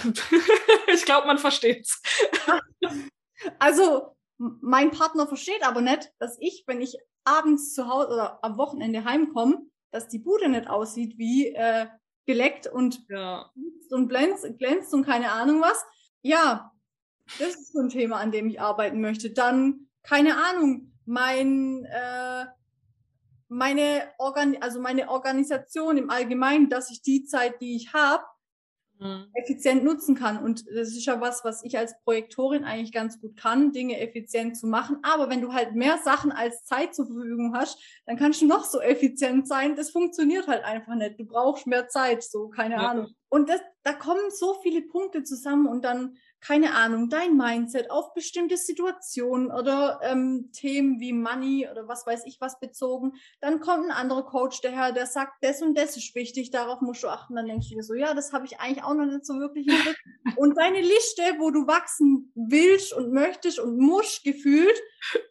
[0.91, 2.01] ich glaube, man versteht's.
[3.59, 8.57] also, mein Partner versteht aber nicht, dass ich, wenn ich abends zu Hause oder am
[8.57, 9.59] Wochenende heimkomme,
[9.91, 11.85] dass die Bude nicht aussieht wie äh,
[12.31, 13.51] geleckt und, ja.
[13.89, 15.83] und glänzt, glänzt und keine Ahnung was.
[16.21, 16.71] Ja,
[17.39, 19.31] das ist so ein Thema, an dem ich arbeiten möchte.
[19.31, 22.45] Dann, keine Ahnung, mein, äh,
[23.49, 28.23] meine, Organ also meine Organisation im Allgemeinen, dass ich die Zeit, die ich habe,
[29.01, 29.25] mhm.
[29.33, 30.41] effizient nutzen kann.
[30.41, 34.55] Und das ist ja was, was ich als Projektorin eigentlich ganz gut kann, Dinge effizient
[34.55, 34.97] zu machen.
[35.01, 38.63] Aber wenn du halt mehr Sachen als Zeit zur Verfügung hast, dann kannst du noch
[38.63, 39.75] so effizient sein.
[39.75, 41.19] Das funktioniert halt einfach nicht.
[41.19, 42.89] Du brauchst mehr Zeit, so, keine ja.
[42.89, 43.07] Ahnung.
[43.29, 48.15] Und das, da kommen so viele Punkte zusammen und dann keine Ahnung, dein Mindset auf
[48.15, 53.13] bestimmte Situationen oder ähm, Themen wie Money oder was weiß ich was bezogen.
[53.39, 57.03] Dann kommt ein anderer Coach daher, der sagt, das und das ist wichtig, darauf musst
[57.03, 57.35] du achten.
[57.35, 59.67] Dann denkst du dir so, ja, das habe ich eigentlich auch noch nicht so wirklich
[59.67, 59.97] im Griff.
[60.37, 64.81] und deine Liste, wo du wachsen willst und möchtest und musst gefühlt,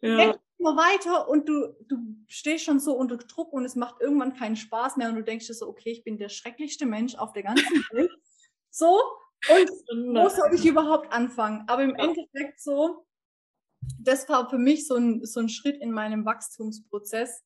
[0.03, 0.37] ja.
[0.59, 1.97] immer weiter und du, du
[2.29, 5.49] stehst schon so unter Druck und es macht irgendwann keinen Spaß mehr und du denkst
[5.49, 8.13] dir so, okay, ich bin der schrecklichste Mensch auf der ganzen Welt.
[8.71, 9.01] So,
[9.49, 11.65] und wo soll ich überhaupt anfangen?
[11.69, 12.05] Aber im ja.
[12.05, 13.07] Endeffekt so,
[13.99, 17.43] das war für mich so ein, so ein Schritt in meinem Wachstumsprozess,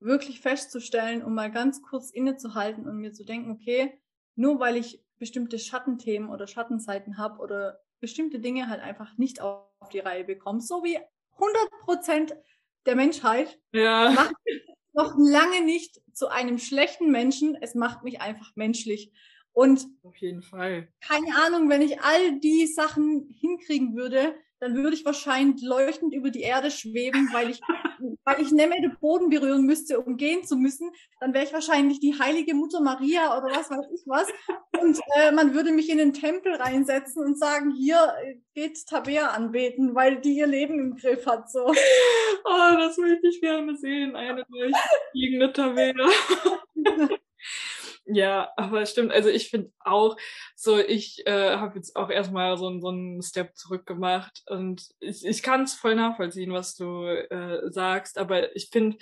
[0.00, 4.00] wirklich festzustellen und mal ganz kurz innezuhalten und mir zu denken, okay,
[4.34, 9.88] nur weil ich bestimmte Schattenthemen oder Schattenzeiten habe oder bestimmte Dinge halt einfach nicht auf
[9.92, 10.98] die Reihe bekomme, so wie
[11.32, 12.36] 100 Prozent
[12.84, 14.10] der Menschheit, ja.
[14.10, 17.56] macht mich noch lange nicht zu einem schlechten Menschen.
[17.60, 19.12] Es macht mich einfach menschlich.
[19.56, 20.88] Und auf jeden Fall.
[21.00, 26.30] Keine Ahnung, wenn ich all die Sachen hinkriegen würde, dann würde ich wahrscheinlich leuchtend über
[26.30, 27.60] die Erde schweben, weil ich
[28.24, 30.90] weil ich nicht mehr den Boden berühren müsste, um gehen zu müssen,
[31.20, 34.28] dann wäre ich wahrscheinlich die heilige Mutter Maria oder was weiß ich was.
[34.78, 39.28] Und äh, man würde mich in den Tempel reinsetzen und sagen, hier äh, geht Tabea
[39.28, 41.50] anbeten, weil die ihr Leben im Griff hat.
[41.50, 41.64] So.
[42.44, 45.94] Oh, das möchte ich gerne sehen, eine durchfliegende Tabea.
[48.08, 49.10] Ja, aber stimmt.
[49.12, 50.16] Also ich finde auch,
[50.54, 55.26] so ich äh, habe jetzt auch erstmal so, so einen Step zurück gemacht und ich,
[55.26, 58.96] ich kann es voll nachvollziehen, was du äh, sagst, aber ich finde,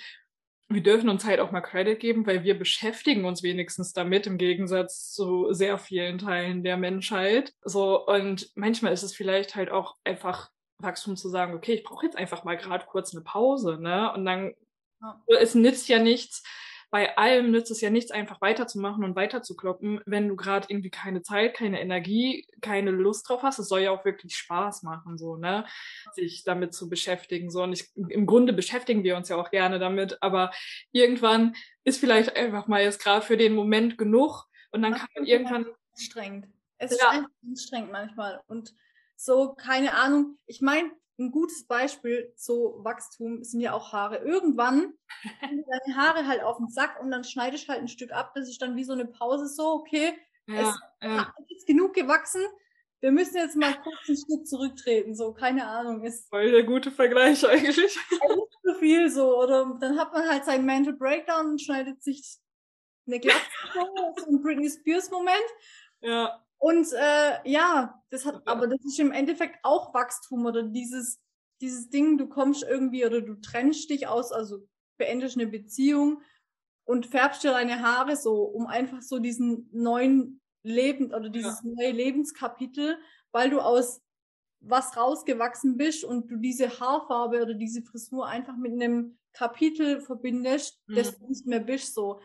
[0.67, 4.39] wir dürfen uns halt auch mal Credit geben, weil wir beschäftigen uns wenigstens damit im
[4.39, 7.53] Gegensatz zu sehr vielen Teilen der Menschheit.
[7.63, 12.05] So und manchmal ist es vielleicht halt auch einfach Wachstum zu sagen, okay, ich brauche
[12.05, 14.11] jetzt einfach mal gerade kurz eine Pause, ne?
[14.13, 14.53] Und dann
[15.01, 15.21] ja.
[15.39, 16.43] es nützt ja nichts,
[16.91, 21.21] bei allem nützt es ja nichts, einfach weiterzumachen und weiterzukloppen, wenn du gerade irgendwie keine
[21.21, 23.59] Zeit, keine Energie, keine Lust drauf hast.
[23.59, 25.65] Es soll ja auch wirklich Spaß machen, so, ne?
[26.13, 27.49] Sich damit zu beschäftigen.
[27.49, 27.63] So.
[27.63, 30.51] Und ich, im Grunde beschäftigen wir uns ja auch gerne damit, aber
[30.91, 35.09] irgendwann ist vielleicht einfach mal jetzt gerade für den Moment genug und dann das kann
[35.15, 35.65] man irgendwann.
[35.91, 36.47] Anstrengend.
[36.77, 36.97] Es ja.
[36.97, 38.41] ist einfach anstrengend manchmal.
[38.47, 38.73] Und
[39.15, 40.37] so, keine Ahnung.
[40.45, 44.17] Ich meine, ein gutes Beispiel zu Wachstum sind ja auch Haare.
[44.17, 44.93] Irgendwann
[45.49, 48.33] sind deine Haare halt auf den Sack und dann schneide ich halt ein Stück ab.
[48.35, 50.13] Das ist dann wie so eine Pause, so, okay,
[50.47, 51.21] ja, es ja.
[51.21, 52.41] ist jetzt genug gewachsen.
[53.01, 56.03] Wir müssen jetzt mal kurz ein Stück zurücktreten, so, keine Ahnung.
[56.03, 57.77] Ist Voll der gute Vergleich eigentlich.
[57.77, 59.37] Nicht so viel so.
[59.37, 62.39] Oder dann hat man halt seinen Mental Breakdown und schneidet sich
[63.07, 63.41] eine Glatze,
[64.17, 65.45] so ein Britney Spears Moment.
[66.01, 66.44] Ja.
[66.57, 71.19] Und äh, ja, das hat, aber das ist im Endeffekt auch Wachstum oder dieses,
[71.61, 76.21] dieses Ding, du kommst irgendwie oder du trennst dich aus, also beendest eine Beziehung
[76.85, 81.71] und färbst dir deine Haare so, um einfach so diesen neuen Leben oder dieses ja.
[81.75, 82.97] neue Lebenskapitel,
[83.31, 84.01] weil du aus
[84.61, 90.81] was rausgewachsen bist und du diese Haarfarbe oder diese Frisur einfach mit einem Kapitel verbindest,
[90.87, 90.95] mhm.
[90.95, 92.19] das du nicht mehr bist so.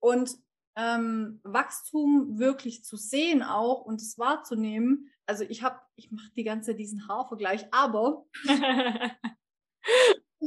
[0.00, 0.36] Und
[0.76, 5.10] ähm, Wachstum wirklich zu sehen auch und es wahrzunehmen.
[5.26, 8.50] Also ich habe, ich mache die ganze Zeit diesen Haarvergleich, aber ich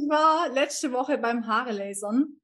[0.08, 2.40] war letzte Woche beim Haare-Lasern.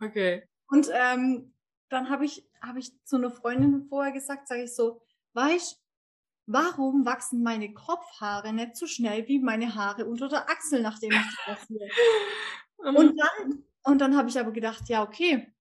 [0.00, 0.46] Okay.
[0.68, 1.54] Und ähm,
[1.88, 5.02] dann habe ich, hab ich zu einer Freundin vorher gesagt, sage ich so,
[5.34, 5.82] weißt
[6.46, 11.18] warum wachsen meine Kopfhaare nicht so schnell wie meine Haare unter der Achsel, nachdem ich
[11.18, 11.18] die
[11.50, 11.88] rasiere?
[12.78, 15.52] und dann, und dann habe ich aber gedacht, ja, okay,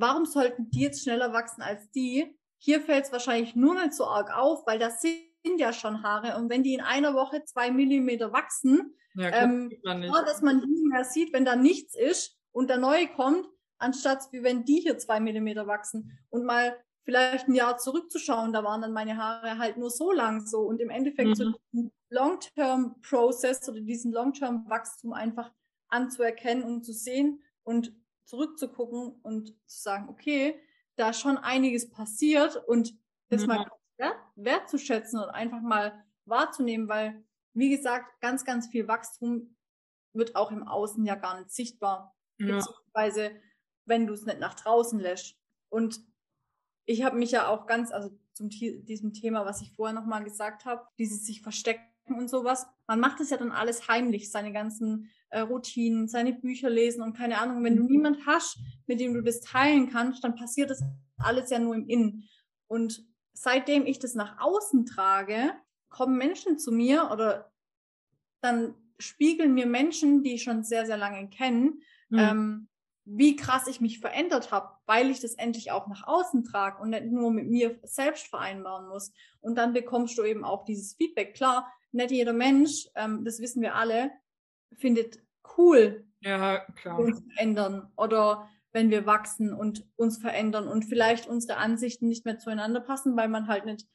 [0.00, 2.36] warum sollten die jetzt schneller wachsen als die?
[2.58, 6.36] Hier fällt es wahrscheinlich nur nicht so arg auf, weil das sind ja schon Haare.
[6.36, 10.86] Und wenn die in einer Woche zwei Millimeter wachsen, ja, ähm, ja, dass man nie
[10.86, 13.46] mehr sieht, wenn da nichts ist und der neue kommt,
[13.78, 18.62] anstatt wie wenn die hier zwei Millimeter wachsen und mal vielleicht ein Jahr zurückzuschauen, da
[18.62, 21.34] waren dann meine Haare halt nur so lang so und im Endeffekt mhm.
[21.34, 25.50] so diesen Long-Term-Process oder diesen Long-Term-Wachstum einfach
[25.88, 27.92] anzuerkennen und zu sehen und
[28.30, 30.60] zurückzugucken und zu sagen, okay,
[30.96, 32.94] da schon einiges passiert und
[33.28, 33.48] das mhm.
[33.48, 39.56] mal wert, wertzuschätzen und einfach mal wahrzunehmen, weil, wie gesagt, ganz, ganz viel Wachstum
[40.12, 42.16] wird auch im Außen ja gar nicht sichtbar.
[42.38, 42.56] Ja.
[42.56, 43.32] Beziehungsweise,
[43.84, 45.36] wenn du es nicht nach draußen lässt.
[45.68, 46.00] Und
[46.86, 50.64] ich habe mich ja auch ganz, also zum diesem Thema, was ich vorher nochmal gesagt
[50.64, 52.66] habe, dieses sich verstecken und sowas.
[52.86, 57.16] Man macht es ja dann alles heimlich, seine ganzen äh, Routinen, seine Bücher lesen und
[57.16, 57.62] keine Ahnung.
[57.64, 57.90] Wenn du mhm.
[57.90, 60.82] niemand hast, mit dem du das teilen kannst, dann passiert das
[61.18, 62.28] alles ja nur im Innen.
[62.66, 65.52] Und seitdem ich das nach außen trage,
[65.88, 67.52] kommen Menschen zu mir oder
[68.40, 72.18] dann spiegeln mir Menschen, die ich schon sehr, sehr lange kennen, mhm.
[72.18, 72.68] ähm,
[73.04, 76.90] wie krass ich mich verändert habe, weil ich das endlich auch nach außen trage und
[76.90, 79.12] nicht nur mit mir selbst vereinbaren muss.
[79.40, 81.34] Und dann bekommst du eben auch dieses Feedback.
[81.34, 84.10] Klar, nicht jeder Mensch, ähm, das wissen wir alle,
[84.76, 85.20] findet
[85.56, 86.98] cool, ja, klar.
[86.98, 92.38] uns verändern oder wenn wir wachsen und uns verändern und vielleicht unsere Ansichten nicht mehr
[92.38, 93.86] zueinander passen, weil man halt nicht,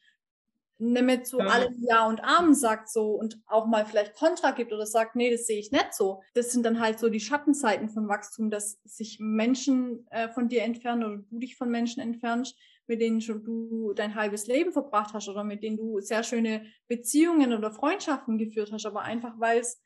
[0.78, 1.46] nicht mehr zu ja.
[1.46, 5.30] allem Ja und Amen sagt so und auch mal vielleicht Kontra gibt oder sagt, nee,
[5.30, 6.22] das sehe ich nicht so.
[6.34, 10.62] Das sind dann halt so die Schattenseiten vom Wachstum, dass sich Menschen äh, von dir
[10.62, 15.14] entfernen oder du dich von Menschen entfernst, mit denen schon du dein halbes Leben verbracht
[15.14, 19.60] hast oder mit denen du sehr schöne Beziehungen oder Freundschaften geführt hast, aber einfach weil
[19.60, 19.82] es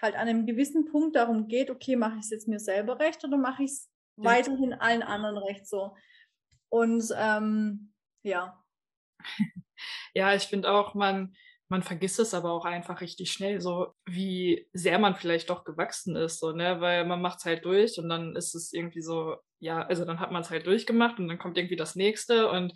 [0.00, 3.22] halt an einem gewissen Punkt darum geht, okay, mache ich es jetzt mir selber recht
[3.24, 4.24] oder mache ich es ja.
[4.24, 5.94] weiterhin allen anderen recht so.
[6.68, 8.62] Und ähm, ja.
[10.12, 11.34] Ja, ich finde auch, man,
[11.70, 16.16] man vergisst es aber auch einfach richtig schnell, so wie sehr man vielleicht doch gewachsen
[16.16, 16.80] ist, so, ne?
[16.80, 20.20] Weil man macht es halt durch und dann ist es irgendwie so, ja, also dann
[20.20, 22.72] hat man es halt durchgemacht und dann kommt irgendwie das nächste und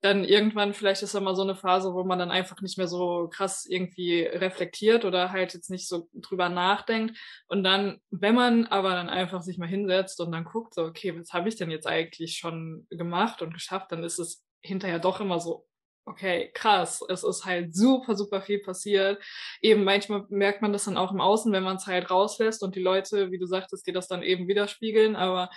[0.00, 2.88] dann irgendwann vielleicht ist da mal so eine Phase, wo man dann einfach nicht mehr
[2.88, 7.18] so krass irgendwie reflektiert oder halt jetzt nicht so drüber nachdenkt.
[7.48, 11.18] Und dann, wenn man aber dann einfach sich mal hinsetzt und dann guckt, so, okay,
[11.18, 15.20] was habe ich denn jetzt eigentlich schon gemacht und geschafft, dann ist es hinterher doch
[15.20, 15.66] immer so,
[16.04, 19.22] okay, krass, es ist halt super, super viel passiert.
[19.60, 22.74] Eben manchmal merkt man das dann auch im Außen, wenn man es halt rauslässt und
[22.74, 25.50] die Leute, wie du sagtest, die das dann eben widerspiegeln, aber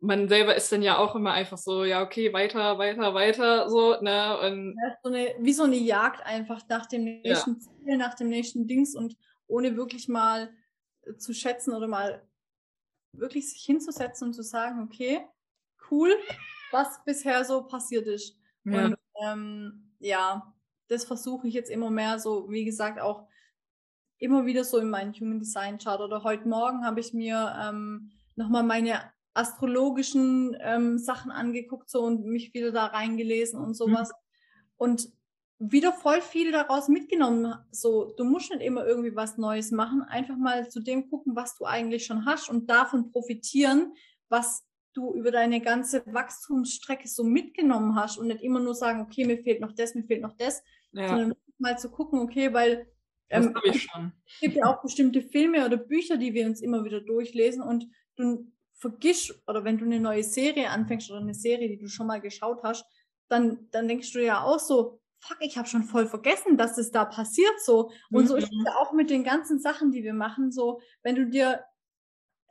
[0.00, 4.00] man selber ist dann ja auch immer einfach so, ja, okay, weiter, weiter, weiter, so,
[4.00, 4.38] ne?
[4.40, 7.58] Und ja, so eine, wie so eine Jagd einfach nach dem nächsten ja.
[7.58, 10.50] Ziel, nach dem nächsten Dings und ohne wirklich mal
[11.18, 12.22] zu schätzen oder mal
[13.12, 15.24] wirklich sich hinzusetzen und zu sagen, okay,
[15.90, 16.14] cool,
[16.72, 18.36] was bisher so passiert ist.
[18.64, 18.86] Ja.
[18.86, 20.54] Und ähm, ja,
[20.88, 23.26] das versuche ich jetzt immer mehr so, wie gesagt, auch
[24.18, 28.12] immer wieder so in meinen Human Design Chart oder heute Morgen habe ich mir ähm,
[28.34, 29.00] nochmal meine
[29.34, 34.10] astrologischen ähm, Sachen angeguckt so und mich wieder da reingelesen und sowas.
[34.10, 34.14] Mhm.
[34.78, 35.08] Und
[35.58, 37.54] wieder voll viel daraus mitgenommen.
[37.70, 41.56] So, du musst nicht immer irgendwie was Neues machen, einfach mal zu dem gucken, was
[41.56, 43.94] du eigentlich schon hast und davon profitieren,
[44.28, 44.65] was
[44.96, 49.38] du über deine ganze Wachstumsstrecke so mitgenommen hast und nicht immer nur sagen, okay, mir
[49.38, 51.08] fehlt noch das, mir fehlt noch das, ja.
[51.08, 52.86] sondern mal zu gucken, okay, weil
[53.28, 57.62] ähm, es gibt ja auch bestimmte Filme oder Bücher, die wir uns immer wieder durchlesen
[57.62, 61.88] und du vergisst, oder wenn du eine neue Serie anfängst oder eine Serie, die du
[61.88, 62.84] schon mal geschaut hast,
[63.28, 66.90] dann, dann denkst du ja auch so, fuck, ich habe schon voll vergessen, dass es
[66.90, 67.90] da passiert so.
[68.10, 68.26] Und mhm.
[68.28, 70.52] so ist es ja auch mit den ganzen Sachen, die wir machen.
[70.52, 71.64] So, wenn du dir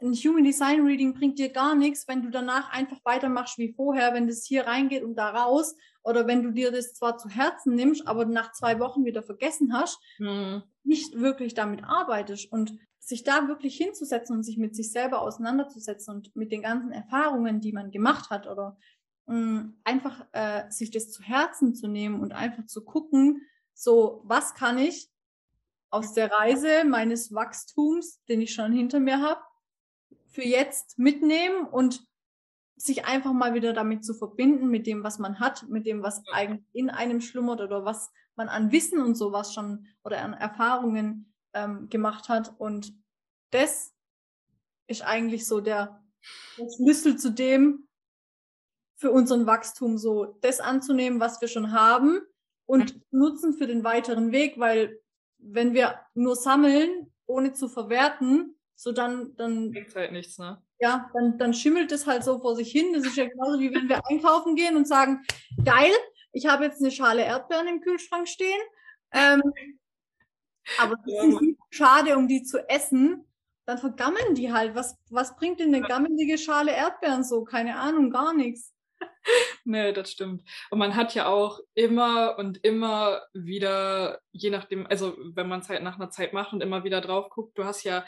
[0.01, 4.13] ein Human Design Reading bringt dir gar nichts, wenn du danach einfach weitermachst wie vorher,
[4.13, 5.75] wenn das hier reingeht und da raus.
[6.03, 9.73] Oder wenn du dir das zwar zu Herzen nimmst, aber nach zwei Wochen wieder vergessen
[9.73, 10.63] hast, mhm.
[10.83, 12.51] nicht wirklich damit arbeitest.
[12.51, 16.91] Und sich da wirklich hinzusetzen und sich mit sich selber auseinanderzusetzen und mit den ganzen
[16.91, 18.77] Erfahrungen, die man gemacht hat oder
[19.27, 23.43] mh, mm, einfach äh, sich das zu Herzen zu nehmen und einfach zu gucken,
[23.75, 25.07] so was kann ich
[25.91, 29.41] aus der Reise meines Wachstums, den ich schon hinter mir habe,
[30.35, 32.05] für jetzt mitnehmen und
[32.75, 36.21] sich einfach mal wieder damit zu verbinden, mit dem, was man hat, mit dem, was
[36.33, 41.33] eigentlich in einem schlummert oder was man an Wissen und sowas schon oder an Erfahrungen
[41.53, 42.53] ähm, gemacht hat.
[42.57, 42.93] Und
[43.51, 43.93] das
[44.87, 46.03] ist eigentlich so der,
[46.57, 47.87] der Schlüssel zu dem,
[48.97, 52.19] für unseren Wachstum so das anzunehmen, was wir schon haben
[52.65, 54.99] und nutzen für den weiteren Weg, weil
[55.37, 59.71] wenn wir nur sammeln, ohne zu verwerten, so dann, dann.
[59.71, 60.61] Bringt halt nichts, ne?
[60.79, 62.93] Ja, dann, dann schimmelt es halt so vor sich hin.
[62.93, 65.25] Das ist ja genauso wie wenn wir einkaufen gehen und sagen,
[65.63, 65.91] geil,
[66.33, 68.59] ich habe jetzt eine Schale Erdbeeren im Kühlschrank stehen.
[69.11, 69.41] Ähm,
[70.77, 73.25] aber nicht schade, um die zu essen.
[73.65, 74.75] Dann vergammeln die halt.
[74.75, 77.43] Was, was bringt denn eine gammelige Schale Erdbeeren so?
[77.45, 78.75] Keine Ahnung, gar nichts.
[79.65, 80.43] nee, das stimmt.
[80.69, 85.69] Und man hat ja auch immer und immer wieder, je nachdem, also wenn man es
[85.69, 88.05] halt nach einer Zeit macht und immer wieder drauf guckt, du hast ja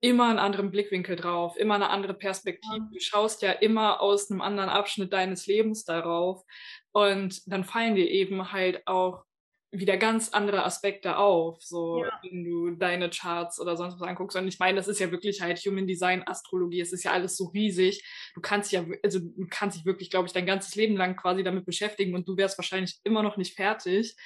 [0.00, 2.88] immer einen anderen Blickwinkel drauf, immer eine andere Perspektive.
[2.92, 6.44] Du schaust ja immer aus einem anderen Abschnitt deines Lebens darauf.
[6.92, 9.24] Und dann fallen dir eben halt auch
[9.72, 12.20] wieder ganz andere Aspekte auf, so ja.
[12.22, 14.36] wenn du deine Charts oder sonst was anguckst.
[14.36, 17.36] Und ich meine, das ist ja wirklich halt Human Design, Astrologie, es ist ja alles
[17.36, 18.04] so riesig.
[18.34, 21.42] Du kannst ja, also du kannst dich wirklich, glaube ich, dein ganzes Leben lang quasi
[21.42, 24.16] damit beschäftigen und du wärst wahrscheinlich immer noch nicht fertig.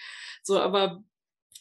[0.42, 1.02] So, aber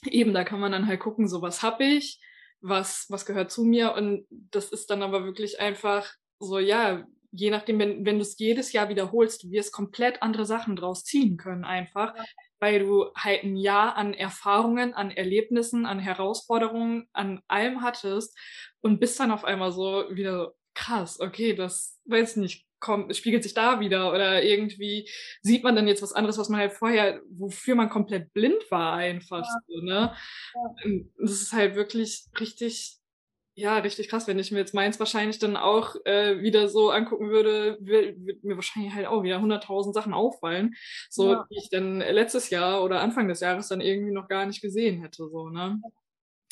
[0.06, 2.20] eben, da kann man dann halt gucken, so was hab ich,
[2.62, 3.94] was, was gehört zu mir.
[3.94, 8.38] Und das ist dann aber wirklich einfach so, ja, je nachdem, wenn, wenn du es
[8.40, 12.16] jedes Jahr wiederholst, du wirst komplett andere Sachen draus ziehen können einfach.
[12.16, 12.24] Ja
[12.60, 18.38] weil du halt ein Jahr an Erfahrungen, an Erlebnissen, an Herausforderungen, an allem hattest
[18.82, 23.54] und bist dann auf einmal so wieder krass, okay, das weiß nicht, kommt, spiegelt sich
[23.54, 25.10] da wieder oder irgendwie
[25.42, 28.94] sieht man dann jetzt was anderes, was man halt vorher, wofür man komplett blind war
[28.94, 29.60] einfach, ja.
[29.68, 30.14] so, ne?
[30.56, 30.92] Ja.
[31.20, 33.00] Das ist halt wirklich richtig
[33.60, 34.26] ja, richtig krass.
[34.26, 38.56] Wenn ich mir jetzt meins wahrscheinlich dann auch äh, wieder so angucken würde, würde mir
[38.56, 40.76] wahrscheinlich halt auch wieder 100.000 Sachen auffallen,
[41.10, 41.48] so ja.
[41.52, 45.02] die ich dann letztes Jahr oder Anfang des Jahres dann irgendwie noch gar nicht gesehen
[45.02, 45.82] hätte, so, ne?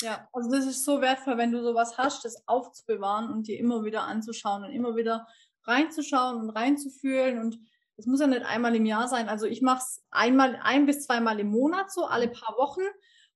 [0.02, 3.84] Ja, also das ist so wertvoll, wenn du sowas hast, das aufzubewahren und dir immer
[3.84, 5.26] wieder anzuschauen und immer wieder
[5.68, 7.58] reinzuschauen und reinzufühlen und
[7.96, 9.28] es muss ja nicht einmal im Jahr sein.
[9.28, 12.82] Also ich mache es einmal, ein bis zweimal im Monat so, alle paar Wochen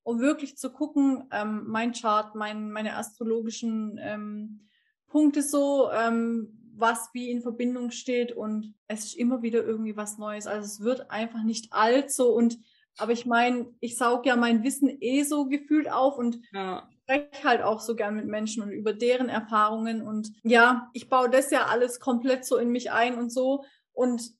[0.04, 4.68] um wirklich zu gucken, ähm, mein Chart, mein, meine astrologischen ähm,
[5.06, 10.18] Punkte so, ähm, was wie in Verbindung steht und es ist immer wieder irgendwie was
[10.18, 10.46] Neues.
[10.46, 12.58] Also es wird einfach nicht alt so und
[12.98, 16.88] aber ich meine, ich saug ja mein Wissen eh so gefühlt auf und ja.
[17.12, 20.02] Spreche halt auch so gern mit Menschen und über deren Erfahrungen.
[20.02, 23.64] Und ja, ich baue das ja alles komplett so in mich ein und so.
[23.92, 24.32] Und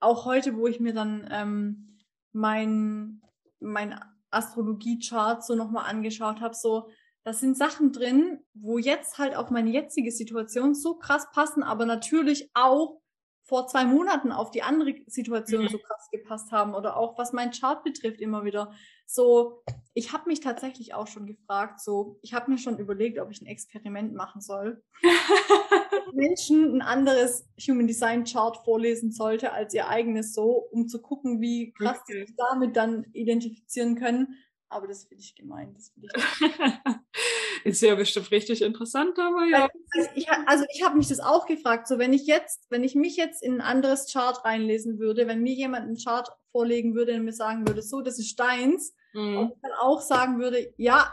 [0.00, 1.98] auch heute, wo ich mir dann ähm,
[2.32, 3.22] mein,
[3.60, 3.98] mein
[4.30, 6.88] Astrologie-Chart so nochmal angeschaut habe, so,
[7.24, 11.86] das sind Sachen drin, wo jetzt halt auf meine jetzige Situation so krass passen, aber
[11.86, 13.00] natürlich auch
[13.46, 15.68] vor zwei Monaten auf die andere Situation mhm.
[15.68, 18.72] so krass gepasst haben oder auch was mein Chart betrifft immer wieder.
[19.06, 19.62] So,
[19.94, 23.40] ich habe mich tatsächlich auch schon gefragt, so, ich habe mir schon überlegt, ob ich
[23.40, 24.82] ein Experiment machen soll.
[26.12, 31.40] Menschen ein anderes Human Design Chart vorlesen sollte als ihr eigenes so, um zu gucken,
[31.40, 34.36] wie krass sie sich damit dann identifizieren können.
[34.68, 35.72] Aber das finde ich gemein.
[35.74, 36.22] Das find ich
[37.66, 39.68] ist ja bestimmt richtig interessant, aber ja.
[39.90, 41.88] Also ich, also ich habe mich das auch gefragt.
[41.88, 45.42] So, wenn ich jetzt, wenn ich mich jetzt in ein anderes Chart reinlesen würde, wenn
[45.42, 49.38] mir jemand einen Chart vorlegen würde und mir sagen würde, so, das ist deins, mhm.
[49.38, 51.12] und dann auch sagen würde, ja,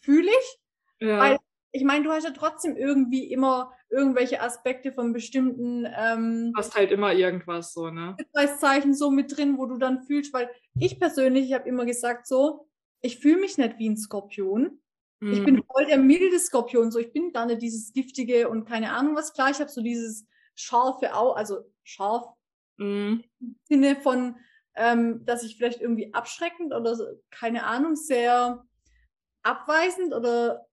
[0.00, 1.06] fühle ich.
[1.06, 1.18] Ja.
[1.18, 1.38] Weil
[1.72, 6.90] ich meine, du hast ja trotzdem irgendwie immer irgendwelche Aspekte von bestimmten ähm, hast halt
[6.90, 8.16] immer irgendwas so, ne?
[8.58, 12.26] Zeichen so mit drin, wo du dann fühlst, weil ich persönlich, ich habe immer gesagt
[12.26, 12.66] so,
[13.02, 14.80] ich fühle mich nicht wie ein Skorpion.
[15.20, 15.32] Mhm.
[15.32, 18.92] Ich bin voll der milde Skorpion, so ich bin gar nicht dieses giftige und keine
[18.92, 19.32] Ahnung was.
[19.32, 22.26] Klar, ich habe so dieses scharfe Au, also scharf
[22.78, 23.24] mhm.
[23.40, 24.36] im Sinne von,
[24.74, 28.64] ähm, dass ich vielleicht irgendwie abschreckend oder so, keine Ahnung, sehr
[29.42, 30.66] abweisend oder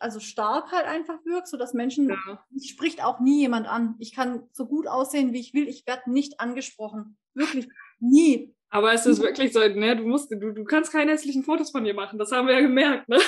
[0.00, 2.44] also stark halt einfach wirkt, so dass Menschen, ja.
[2.50, 3.94] mich spricht auch nie jemand an.
[3.98, 5.66] Ich kann so gut aussehen, wie ich will.
[5.66, 7.16] Ich werde nicht angesprochen.
[7.34, 8.54] Wirklich nie.
[8.72, 11.84] Aber es ist wirklich so, ne, du musst, du, du kannst keine hässlichen Fotos von
[11.84, 12.18] dir machen.
[12.18, 13.18] Das haben wir ja gemerkt, ne?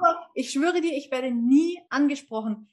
[0.00, 2.68] Aber ich schwöre dir, ich werde nie angesprochen.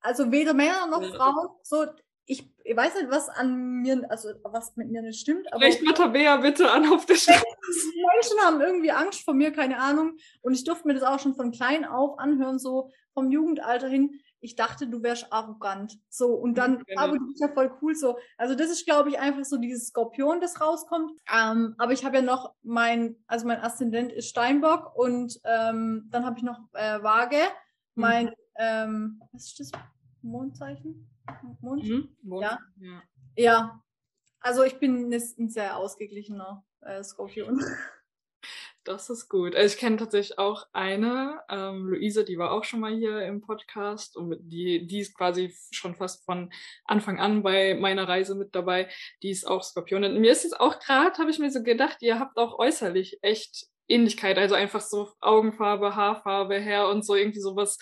[0.00, 1.02] Also weder Männer noch.
[1.16, 1.48] Frauen.
[1.64, 1.84] So,
[2.26, 5.52] ich, ich weiß nicht, was an mir, also was mit mir nicht stimmt.
[5.52, 7.42] Aber Vielleicht mal Tabea bitte an auf der Straße.
[7.42, 10.16] Menschen haben irgendwie Angst vor mir, keine Ahnung.
[10.42, 14.20] Und ich durfte mir das auch schon von klein auf anhören, so vom Jugendalter hin.
[14.40, 15.98] Ich dachte, du wärst arrogant.
[16.08, 17.02] So, und dann, genau.
[17.02, 18.18] aber du bist ja voll cool so.
[18.36, 21.12] Also, das ist, glaube ich, einfach so dieses Skorpion, das rauskommt.
[21.32, 26.24] Ähm, aber ich habe ja noch mein, also mein Aszendent ist Steinbock und ähm, dann
[26.24, 27.36] habe ich noch äh, Waage.
[27.36, 28.02] Mhm.
[28.02, 29.70] Mein, ähm, was ist das?
[30.22, 31.08] Mondzeichen?
[31.60, 31.84] Mond?
[31.84, 32.16] Mhm.
[32.22, 32.42] Mond.
[32.42, 32.58] Ja.
[32.78, 33.02] ja.
[33.36, 33.82] Ja.
[34.40, 37.60] Also ich bin ein sehr ausgeglichener äh, Skorpion.
[38.86, 39.56] Das ist gut.
[39.56, 43.40] Also ich kenne tatsächlich auch eine, ähm, Luise, die war auch schon mal hier im
[43.40, 46.52] Podcast und die, die ist quasi schon fast von
[46.84, 48.88] Anfang an bei meiner Reise mit dabei.
[49.24, 50.04] Die ist auch Skorpion.
[50.04, 53.18] Und mir ist jetzt auch gerade, habe ich mir so gedacht, ihr habt auch äußerlich
[53.22, 54.38] echt Ähnlichkeit.
[54.38, 57.78] Also einfach so Augenfarbe, Haarfarbe her und so irgendwie sowas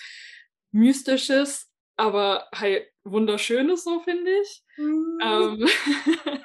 [0.73, 4.63] Mystisches aber halt wunderschönes so, finde ich.
[4.77, 5.19] Mhm.
[5.23, 5.69] Ähm,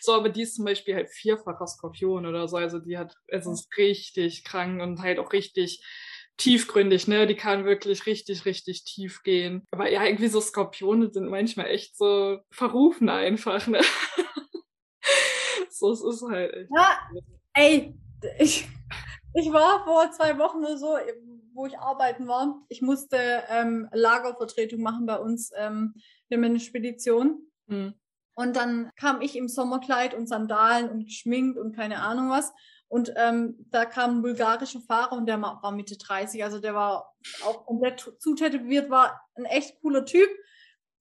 [0.00, 3.46] so, aber die ist zum Beispiel halt vierfacher Skorpion oder so, also die hat, es
[3.46, 5.82] ist richtig krank und halt auch richtig
[6.38, 7.26] tiefgründig, ne?
[7.26, 9.66] Die kann wirklich richtig, richtig tief gehen.
[9.72, 13.80] Aber ja, irgendwie so Skorpione sind manchmal echt so verrufen einfach, ne?
[15.70, 16.70] so, es ist halt echt.
[16.74, 16.98] Ja,
[17.54, 17.94] ey,
[18.38, 18.68] ich,
[19.34, 20.96] ich war vor zwei Wochen oder so
[21.58, 22.64] wo ich arbeiten war.
[22.68, 25.94] Ich musste ähm, Lagervertretung machen bei uns ähm,
[26.28, 27.50] in der Spedition.
[27.66, 27.94] Mhm.
[28.34, 32.52] Und dann kam ich im Sommerkleid und Sandalen und geschminkt und keine Ahnung was.
[32.86, 37.12] Und ähm, da kam ein bulgarischer Fahrer und der war Mitte 30, also der war
[37.44, 40.28] auch komplett zutätowiert, war ein echt cooler Typ.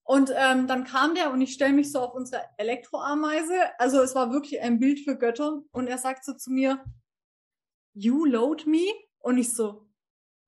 [0.04, 3.54] Und ähm, dann kam der und ich stelle mich so auf unsere Elektroameise.
[3.78, 5.62] Also es war wirklich ein Bild für Götter.
[5.72, 6.84] Und er sagt so zu mir,
[7.94, 8.86] You load me?
[9.20, 9.87] Und ich so,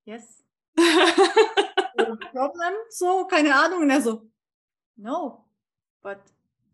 [0.09, 0.43] yes.
[0.77, 3.81] no problem, so, keine Ahnung.
[3.83, 4.23] Und er so,
[4.97, 5.45] no,
[6.01, 6.19] but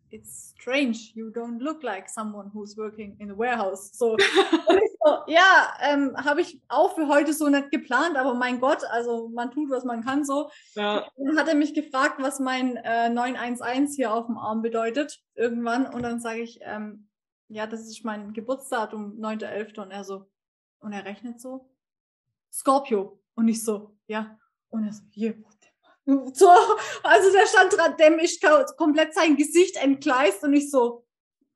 [0.09, 1.11] it's strange.
[1.13, 3.91] You don't look like someone who's working in a warehouse.
[3.93, 4.15] So,
[5.03, 9.29] so ja, ähm, habe ich auch für heute so nicht geplant, aber mein Gott, also
[9.29, 10.49] man tut, was man kann so.
[10.75, 11.07] Ja.
[11.17, 15.85] Dann hat er mich gefragt, was mein äh, 911 hier auf dem Arm bedeutet, irgendwann.
[15.87, 17.09] Und dann sage ich, ähm,
[17.49, 19.79] ja, das ist mein Geburtsdatum, 9.11.
[19.79, 20.25] Und er so,
[20.79, 21.69] und er rechnet so,
[22.51, 23.19] Scorpio.
[23.35, 24.37] Und ich so, ja.
[24.69, 25.35] Und er so, hier.
[26.05, 26.49] So,
[27.03, 28.43] also der stand dran, dem ist
[28.77, 31.05] komplett sein Gesicht entgleist und ich so,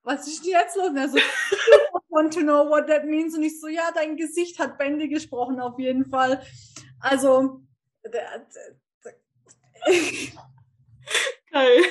[0.02, 0.90] was ist denn jetzt los?
[0.90, 1.22] Und er so, I
[2.10, 3.36] want to know what that means.
[3.36, 6.42] Und ich so, ja, dein Gesicht hat Bände gesprochen, auf jeden Fall.
[7.00, 7.62] Also,
[8.04, 8.80] der, der,
[11.52, 11.82] Geil.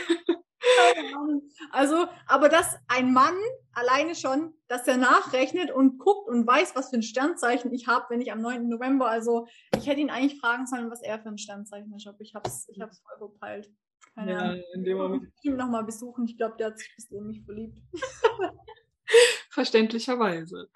[1.70, 3.34] Also, aber dass ein Mann
[3.72, 8.06] alleine schon, dass er nachrechnet und guckt und weiß, was für ein Sternzeichen ich habe,
[8.10, 8.68] wenn ich am 9.
[8.68, 9.46] November, also
[9.76, 12.48] ich hätte ihn eigentlich fragen sollen, was er für ein Sternzeichen ist, aber ich habe
[12.48, 13.70] es ich hab's voll verpeilt.
[14.14, 14.62] Keine ja, Ahnung.
[14.74, 15.32] in dem Moment.
[15.42, 16.26] Ich noch mal besuchen.
[16.26, 17.78] Ich glaube, der hat sich bis in mich verliebt.
[19.50, 20.68] Verständlicherweise.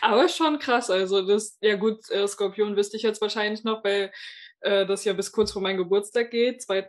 [0.00, 0.90] Aber schon krass.
[0.90, 4.12] Also das, ja gut, äh, Skorpion wüsste ich jetzt wahrscheinlich noch, weil
[4.60, 6.62] äh, das ja bis kurz vor meinem Geburtstag geht.
[6.62, 6.88] Zwei,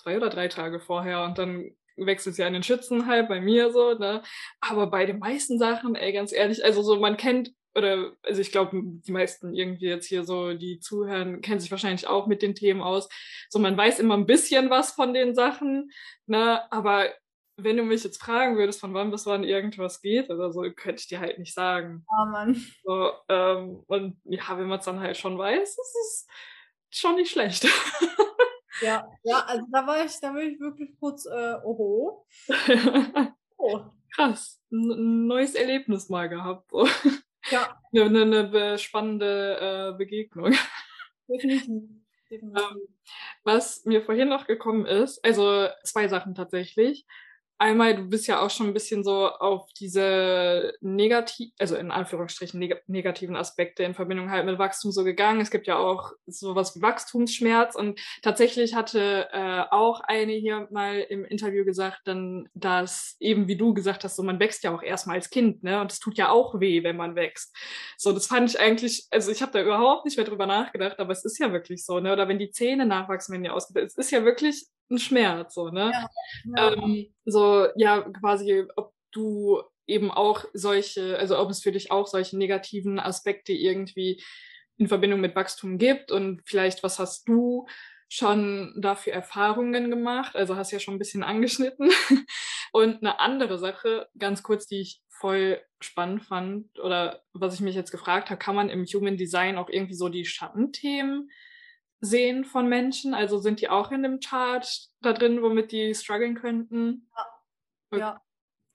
[0.00, 3.94] zwei oder drei Tage vorher und dann wechselt sie an den Schützenhalb bei mir so,
[3.94, 4.22] ne?
[4.60, 8.50] Aber bei den meisten Sachen, ey, ganz ehrlich, also so, man kennt, oder, also ich
[8.50, 12.54] glaube, die meisten irgendwie jetzt hier so, die zuhören, kennen sich wahrscheinlich auch mit den
[12.54, 13.08] Themen aus.
[13.48, 15.90] So, man weiß immer ein bisschen was von den Sachen,
[16.26, 16.70] ne?
[16.72, 17.10] Aber
[17.56, 21.00] wenn du mich jetzt fragen würdest, von wann bis wann irgendwas geht oder so, könnte
[21.00, 22.06] ich dir halt nicht sagen.
[22.10, 22.54] Oh Mann.
[22.84, 26.26] So, ähm, und ja, wenn man es dann halt schon weiß, ist es
[26.90, 27.66] schon nicht schlecht.
[28.80, 32.26] Ja, ja, also da war ich, da war ich wirklich kurz, äh, oho.
[33.56, 33.80] oh.
[34.14, 34.60] Krass.
[34.70, 36.70] Ein neues Erlebnis mal gehabt.
[36.70, 36.86] So.
[37.50, 37.76] Ja.
[37.92, 40.54] Eine, eine spannende äh, Begegnung.
[41.28, 41.66] Definitiv.
[42.30, 42.62] Definitiv.
[42.62, 42.80] Ähm,
[43.42, 47.06] was mir vorhin noch gekommen ist, also zwei Sachen tatsächlich
[47.60, 52.58] einmal, du bist ja auch schon ein bisschen so auf diese negativ, also in Anführungsstrichen
[52.58, 55.40] neg negativen Aspekte in Verbindung halt mit Wachstum so gegangen.
[55.40, 61.00] Es gibt ja auch sowas wie Wachstumsschmerz und tatsächlich hatte äh, auch eine hier mal
[61.00, 64.82] im Interview gesagt, dann, dass eben wie du gesagt hast, so man wächst ja auch
[64.82, 65.80] erstmal als Kind, ne?
[65.80, 67.54] Und es tut ja auch weh, wenn man wächst.
[67.98, 71.12] So, das fand ich eigentlich, also ich habe da überhaupt nicht mehr drüber nachgedacht, aber
[71.12, 72.12] es ist ja wirklich so, ne?
[72.12, 75.70] Oder wenn die Zähne nachwachsen, wenn die ausgebildet, es ist ja wirklich ein Schmerz, so,
[75.70, 75.90] ne?
[75.92, 76.08] Ja,
[76.56, 76.72] ja.
[76.72, 82.06] Ähm, so, ja, quasi, ob du eben auch solche, also ob es für dich auch
[82.06, 84.22] solche negativen Aspekte irgendwie
[84.76, 87.66] in Verbindung mit Wachstum gibt und vielleicht, was hast du
[88.08, 90.34] schon dafür Erfahrungen gemacht?
[90.34, 91.90] Also hast ja schon ein bisschen angeschnitten.
[92.72, 97.74] und eine andere Sache, ganz kurz, die ich voll spannend fand oder was ich mich
[97.74, 101.30] jetzt gefragt habe, kann man im Human Design auch irgendwie so die Schattenthemen
[102.00, 103.14] sehen von Menschen?
[103.14, 107.08] Also sind die auch in dem Chart da drin, womit die strugglen könnten?
[107.16, 107.26] Ja.
[107.90, 108.00] Okay.
[108.00, 108.22] ja.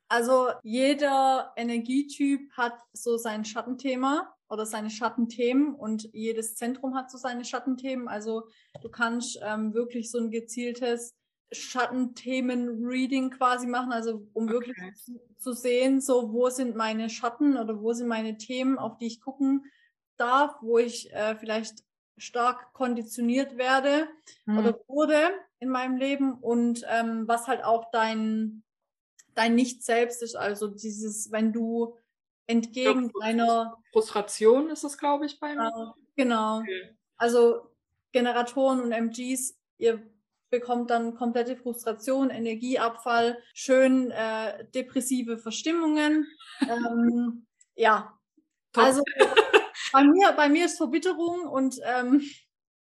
[0.07, 7.17] Also jeder Energietyp hat so sein Schattenthema oder seine Schattenthemen und jedes Zentrum hat so
[7.17, 8.07] seine Schattenthemen.
[8.07, 8.47] Also
[8.81, 11.15] du kannst ähm, wirklich so ein gezieltes
[11.51, 14.53] Schattenthemen-Reading quasi machen, also um okay.
[14.53, 18.97] wirklich zu, zu, sehen, so wo sind meine Schatten oder wo sind meine Themen, auf
[18.97, 19.65] die ich gucken
[20.17, 21.83] darf, wo ich äh, vielleicht
[22.17, 24.07] stark konditioniert werde
[24.45, 24.57] mhm.
[24.59, 28.63] oder wurde in meinem Leben und ähm, was halt auch dein
[29.35, 31.97] dein Nicht selbst ist, also dieses, wenn du
[32.47, 35.93] entgegen glaub, deiner Frustration ist es, glaube ich, bei mir.
[36.15, 36.59] Genau.
[36.59, 36.95] Okay.
[37.17, 37.69] Also
[38.11, 40.01] Generatoren und MGs, ihr
[40.49, 46.25] bekommt dann komplette Frustration, Energieabfall, schön äh, depressive Verstimmungen.
[46.61, 47.45] ähm,
[47.75, 48.17] ja,
[48.71, 48.83] Top.
[48.83, 49.03] also
[49.95, 52.21] bei mir, bei mir ist Verbitterung und ähm,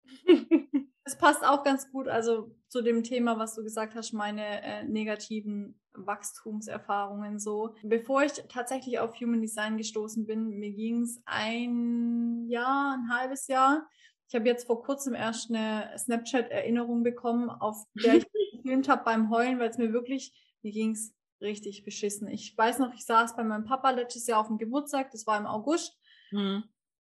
[1.05, 4.83] es passt auch ganz gut, also zu dem Thema, was du gesagt hast, meine äh,
[4.83, 7.77] negativen Wachstumserfahrungen so.
[7.85, 13.47] Bevor ich tatsächlich auf Human Design gestoßen bin, mir ging es ein Jahr, ein halbes
[13.47, 13.89] Jahr.
[14.29, 19.31] Ich habe jetzt vor kurzem erst eine Snapchat-Erinnerung bekommen, auf der ich gefilmt habe beim
[19.31, 22.27] Heulen, weil es mir wirklich, mir ging es richtig beschissen.
[22.27, 25.39] Ich weiß noch, ich saß bei meinem Papa letztes Jahr auf dem Geburtstag, das war
[25.39, 25.97] im August.
[26.33, 26.65] Mhm.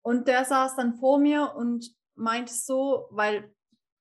[0.02, 3.52] Und der saß dann vor mir und meinte so, weil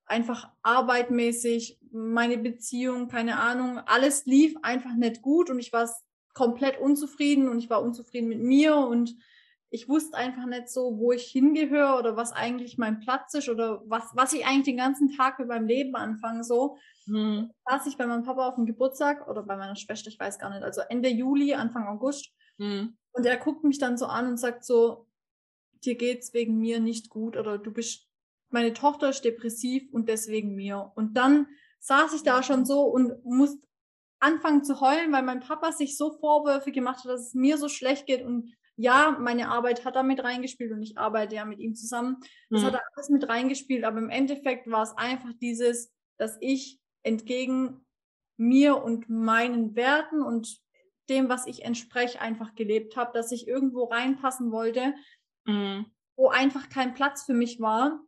[0.05, 5.89] einfach arbeitmäßig, meine Beziehung, keine Ahnung, alles lief einfach nicht gut und ich war
[6.33, 9.15] komplett unzufrieden und ich war unzufrieden mit mir und
[9.69, 13.81] ich wusste einfach nicht so, wo ich hingehöre oder was eigentlich mein Platz ist oder
[13.85, 16.43] was, was ich eigentlich den ganzen Tag mit meinem Leben anfange.
[16.43, 17.51] So mhm.
[17.65, 20.51] saß ich bei meinem Papa auf dem Geburtstag oder bei meiner Schwester, ich weiß gar
[20.51, 22.31] nicht, also Ende Juli, Anfang August.
[22.57, 22.97] Mhm.
[23.11, 25.07] Und er guckt mich dann so an und sagt so,
[25.85, 28.07] dir geht's wegen mir nicht gut oder du bist,
[28.49, 30.91] meine Tochter ist depressiv und deswegen mir.
[30.95, 31.47] Und dann
[31.79, 33.65] saß ich da schon so und musste
[34.19, 37.69] anfangen zu heulen, weil mein Papa sich so Vorwürfe gemacht hat, dass es mir so
[37.69, 41.59] schlecht geht und ja, meine Arbeit hat da mit reingespielt und ich arbeite ja mit
[41.59, 42.17] ihm zusammen.
[42.49, 42.67] Das mhm.
[42.67, 47.85] hat alles mit reingespielt, aber im Endeffekt war es einfach dieses, dass ich entgegen
[48.37, 50.59] mir und meinen Werten und
[51.09, 54.93] dem, was ich entspreche, einfach gelebt habe, dass ich irgendwo reinpassen wollte,
[55.47, 55.85] mhm.
[56.15, 57.99] wo einfach kein Platz für mich war.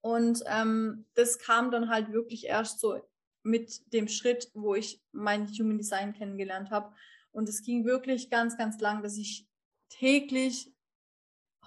[0.00, 3.00] Und ähm, das kam dann halt wirklich erst so
[3.42, 6.94] mit dem Schritt, wo ich mein Human Design kennengelernt habe.
[7.30, 9.46] Und es ging wirklich ganz, ganz lang, dass ich
[9.88, 10.72] täglich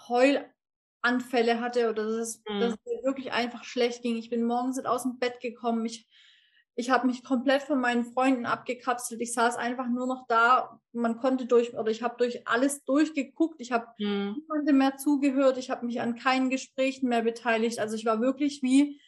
[0.07, 2.59] Heulanfälle hatte oder dass es, mhm.
[2.59, 4.17] dass es mir wirklich einfach schlecht ging.
[4.17, 5.85] Ich bin morgens aus dem Bett gekommen.
[5.85, 6.07] Ich
[6.79, 9.19] ich habe mich komplett von meinen Freunden abgekapselt.
[9.19, 10.79] Ich saß einfach nur noch da.
[10.93, 13.59] Man konnte durch, oder ich habe durch alles durchgeguckt.
[13.59, 14.37] Ich habe mhm.
[14.39, 15.57] niemandem mehr zugehört.
[15.57, 17.79] Ich habe mich an keinen Gesprächen mehr beteiligt.
[17.79, 19.01] Also ich war wirklich wie,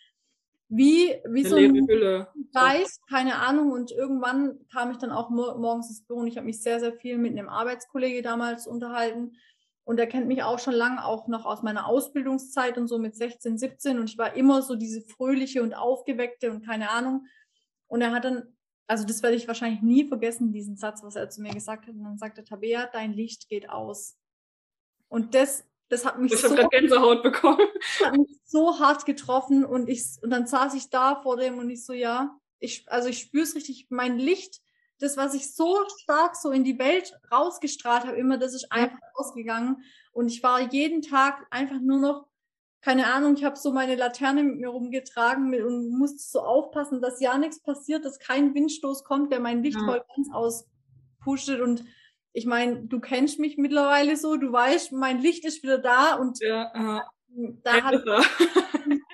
[0.67, 2.27] wie, wie so ein Hülle.
[2.53, 3.71] Geist, keine Ahnung.
[3.71, 6.91] Und irgendwann kam ich dann auch morgens ins Büro und ich habe mich sehr, sehr
[6.91, 9.37] viel mit einem Arbeitskollege damals unterhalten.
[9.85, 13.15] Und er kennt mich auch schon lange, auch noch aus meiner Ausbildungszeit und so mit
[13.15, 13.97] 16, 17.
[13.97, 17.27] Und ich war immer so diese fröhliche und aufgeweckte und keine Ahnung.
[17.91, 18.55] Und er hat dann,
[18.87, 21.93] also das werde ich wahrscheinlich nie vergessen, diesen Satz, was er zu mir gesagt hat.
[21.93, 24.15] Und dann sagte Tabea, dein Licht geht aus.
[25.09, 27.67] Und das, das hat mich ich so, habe Gänsehaut bekommen.
[28.01, 29.65] hat mich so hart getroffen.
[29.65, 33.09] Und ich, und dann saß ich da vor dem und ich so, ja, ich, also
[33.09, 34.61] ich spüre es richtig, mein Licht,
[34.99, 38.99] das, was ich so stark so in die Welt rausgestrahlt habe, immer, das ist einfach
[39.15, 39.83] ausgegangen.
[40.13, 42.30] Und ich war jeden Tag einfach nur noch,
[42.81, 47.01] keine Ahnung, ich habe so meine Laterne mit mir rumgetragen mit, und musste so aufpassen,
[47.01, 49.85] dass ja nichts passiert, dass kein Windstoß kommt, der mein Licht Ja.
[49.85, 51.61] voll ganz auspustet.
[51.61, 51.83] Und
[52.33, 56.39] ich meine, du kennst mich mittlerweile so, du weißt, mein Licht ist wieder da und
[56.41, 57.03] Ja, ja.
[57.63, 58.21] da hat Ja.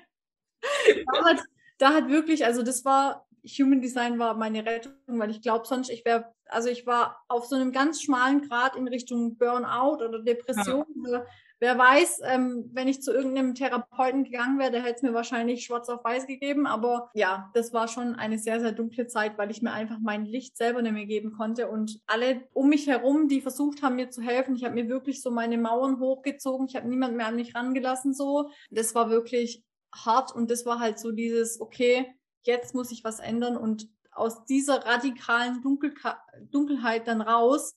[1.05, 1.39] da hat,
[1.77, 3.27] da hat wirklich, also das war,
[3.59, 7.45] Human Design war meine Rettung, weil ich glaube sonst, ich wäre, also ich war auf
[7.45, 10.85] so einem ganz schmalen Grad in Richtung Burnout oder Depression.
[11.07, 11.25] Oder
[11.59, 15.65] Wer weiß, ähm, wenn ich zu irgendeinem Therapeuten gegangen wäre, der hätte es mir wahrscheinlich
[15.65, 16.67] schwarz auf weiß gegeben.
[16.67, 20.25] Aber ja, das war schon eine sehr, sehr dunkle Zeit, weil ich mir einfach mein
[20.25, 21.67] Licht selber nicht mehr geben konnte.
[21.67, 25.21] Und alle um mich herum, die versucht haben, mir zu helfen, ich habe mir wirklich
[25.21, 26.67] so meine Mauern hochgezogen.
[26.67, 28.51] Ich habe niemand mehr an mich rangelassen so.
[28.69, 29.63] Das war wirklich
[29.95, 34.45] hart und das war halt so dieses, okay, jetzt muss ich was ändern und aus
[34.45, 36.19] dieser radikalen Dunkelka
[36.51, 37.75] Dunkelheit dann raus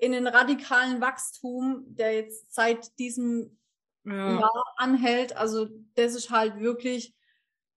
[0.00, 3.58] in den radikalen Wachstum, der jetzt seit diesem
[4.04, 4.40] Ja.
[4.40, 5.36] Jahr anhält.
[5.36, 7.14] Also das ist halt wirklich,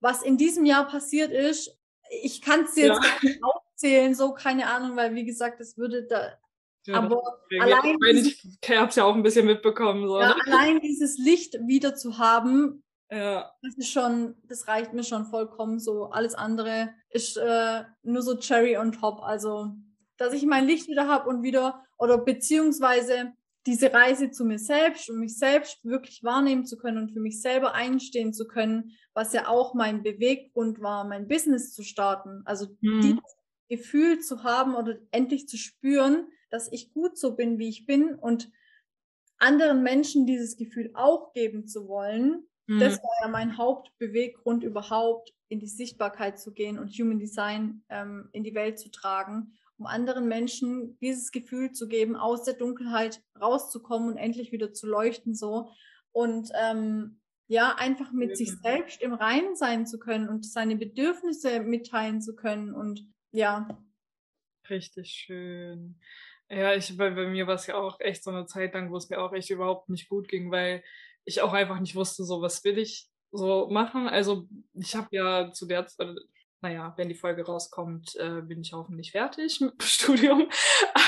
[0.00, 1.78] was in diesem Jahr passiert ist.
[2.22, 3.10] Ich kann es jetzt Ja.
[3.22, 6.38] nicht aufzählen, so keine Ahnung, weil wie gesagt, das würde da,
[6.86, 7.20] Ja, aber
[7.60, 10.06] allein ich, ich habe es ja auch ein bisschen mitbekommen.
[10.06, 10.36] So, ja, ne?
[10.46, 13.52] allein dieses Licht wieder zu haben, ja.
[13.62, 16.06] Das ist schon, das reicht mir schon vollkommen so.
[16.06, 19.22] Alles andere ist äh, nur so Cherry on top.
[19.22, 19.72] Also,
[20.16, 23.32] dass ich mein Licht wieder habe und wieder, oder beziehungsweise
[23.66, 27.40] diese Reise zu mir selbst und mich selbst wirklich wahrnehmen zu können und für mich
[27.40, 32.42] selber einstehen zu können, was ja auch mein Beweggrund war, mein Business zu starten.
[32.44, 33.02] Also Mhm.
[33.02, 33.22] dieses
[33.70, 38.14] Gefühl zu haben oder endlich zu spüren, dass ich gut so bin, wie ich bin
[38.14, 38.50] und
[39.38, 42.78] anderen Menschen dieses Gefühl auch geben zu wollen, Mhm.
[42.80, 48.28] das war ja mein Hauptbeweggrund überhaupt, in die Sichtbarkeit zu gehen und Human Design ähm,
[48.32, 49.54] in die Welt zu tragen,
[49.84, 54.86] um anderen Menschen dieses Gefühl zu geben, aus der Dunkelheit rauszukommen und endlich wieder zu
[54.86, 55.70] leuchten so.
[56.12, 58.36] Und ähm, ja, einfach mit Ja.
[58.36, 62.72] sich selbst im Reinen sein zu können und seine Bedürfnisse mitteilen zu können.
[62.74, 63.68] Und ja,
[64.70, 66.00] Richtig schön.
[66.48, 68.96] Ja, ich, bei, bei mir war es ja auch echt so eine Zeit lang, wo
[68.96, 70.82] es mir auch echt überhaupt nicht gut ging, weil
[71.26, 74.08] ich auch einfach nicht wusste, so was will ich so machen.
[74.08, 76.16] Also ich habe ja zu der Zeit,
[76.64, 80.48] naja, wenn die Folge rauskommt, äh, bin ich hoffentlich fertig mit dem Studium.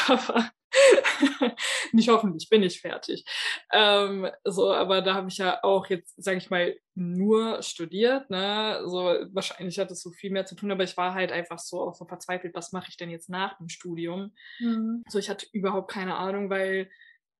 [0.06, 0.50] Aber
[1.92, 3.24] nicht hoffentlich, bin ich fertig.
[3.72, 8.28] Ähm, so, aber da habe ich ja auch jetzt, sage ich mal, nur studiert.
[8.28, 8.82] Ne?
[8.84, 8.98] So
[9.32, 11.94] wahrscheinlich hat es so viel mehr zu tun, aber ich war halt einfach so auch
[11.94, 14.34] so verzweifelt, was mache ich denn jetzt nach dem Studium?
[14.58, 15.04] Mhm.
[15.08, 16.90] So, ich hatte überhaupt keine Ahnung, weil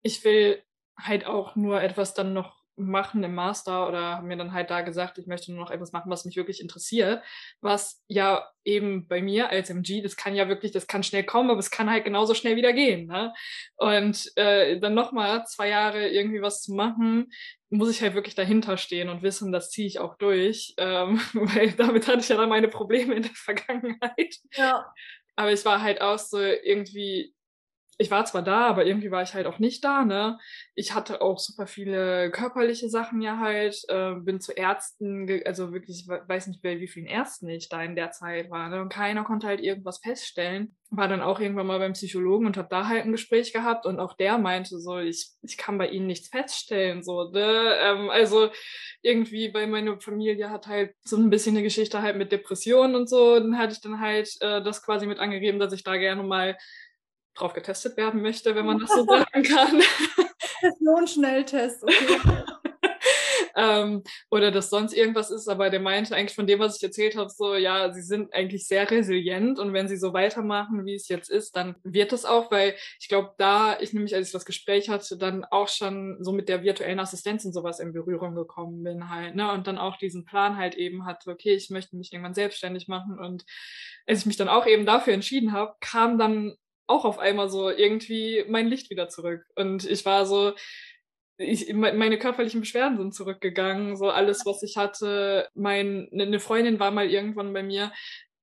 [0.03, 0.63] ich will
[0.99, 4.83] halt auch nur etwas dann noch machen im Master oder haben mir dann halt da
[4.83, 7.23] gesagt, ich möchte nur noch etwas machen, was mich wirklich interessiert,
[7.61, 11.51] was ja eben bei mir als MG, das kann ja wirklich, das kann schnell kommen,
[11.51, 13.07] aber es kann halt genauso schnell wieder gehen.
[13.07, 13.33] Ne?
[13.77, 17.31] Und äh, dann nochmal zwei Jahre irgendwie was zu machen,
[17.71, 21.73] muss ich halt wirklich dahinter stehen und wissen, das ziehe ich auch durch, ähm, weil
[21.73, 24.37] damit hatte ich ja dann meine Probleme in der Vergangenheit.
[24.55, 24.85] ja,
[25.37, 27.36] Aber ich war halt auch so irgendwie,
[27.99, 30.39] ich war zwar da, aber irgendwie war ich halt auch nicht da, ne?
[30.75, 36.03] Ich hatte auch super viele körperliche Sachen ja halt, äh, bin zu Ärzten, also wirklich,
[36.03, 38.83] ich we- weiß nicht, bei wie vielen Ärzten ich da in der Zeit war, ne?
[38.83, 40.77] Und keiner konnte halt irgendwas feststellen.
[40.91, 43.99] War dann auch irgendwann mal beim Psychologen und habe da halt ein Gespräch gehabt und
[43.99, 47.77] auch der meinte so, ich, ich kann bei ihnen nichts feststellen, so, ne?
[47.81, 48.51] Ähm, also
[49.03, 53.09] irgendwie, weil meine Familie hat halt so ein bisschen eine Geschichte halt mit Depressionen und
[53.09, 56.23] so, dann hatte ich dann halt äh, das quasi mit angegeben, dass ich da gerne
[56.23, 56.57] mal
[57.37, 59.83] drauf getestet werden möchte, wenn man das so sagen kann.
[60.61, 62.21] Personenschnelltest, okay.
[63.57, 67.17] ähm, oder dass sonst irgendwas ist, aber der meinte eigentlich von dem, was ich erzählt
[67.17, 71.09] habe, so, ja, sie sind eigentlich sehr resilient und wenn sie so weitermachen, wie es
[71.09, 74.45] jetzt ist, dann wird es auch, weil ich glaube, da ich nämlich, als ich das
[74.45, 78.83] Gespräch hatte, dann auch schon so mit der virtuellen Assistenz und sowas in Berührung gekommen
[78.83, 82.13] bin halt, ne, und dann auch diesen Plan halt eben hatte, okay, ich möchte mich
[82.13, 83.45] irgendwann selbstständig machen und
[84.07, 86.55] als ich mich dann auch eben dafür entschieden habe, kam dann
[86.87, 90.55] auch auf einmal so irgendwie mein Licht wieder zurück und ich war so,
[91.39, 95.49] ich, me- meine körperlichen Beschwerden sind zurückgegangen, so alles, was ich hatte.
[95.55, 97.93] Mein, ne, eine Freundin war mal irgendwann bei mir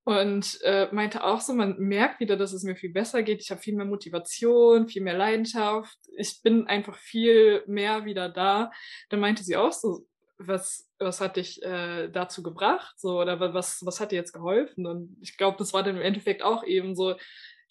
[0.04, 3.40] und äh, meinte auch so, man merkt wieder, dass es mir viel besser geht.
[3.40, 5.98] Ich habe viel mehr Motivation, viel mehr Leidenschaft.
[6.16, 8.70] Ich bin einfach viel mehr wieder da.
[9.08, 10.06] Dann meinte sie auch so,
[10.38, 12.94] was, was hat dich äh, dazu gebracht?
[12.98, 14.86] So, oder was, was hat dir jetzt geholfen?
[14.86, 17.16] Und ich glaube, das war dann im Endeffekt auch eben so,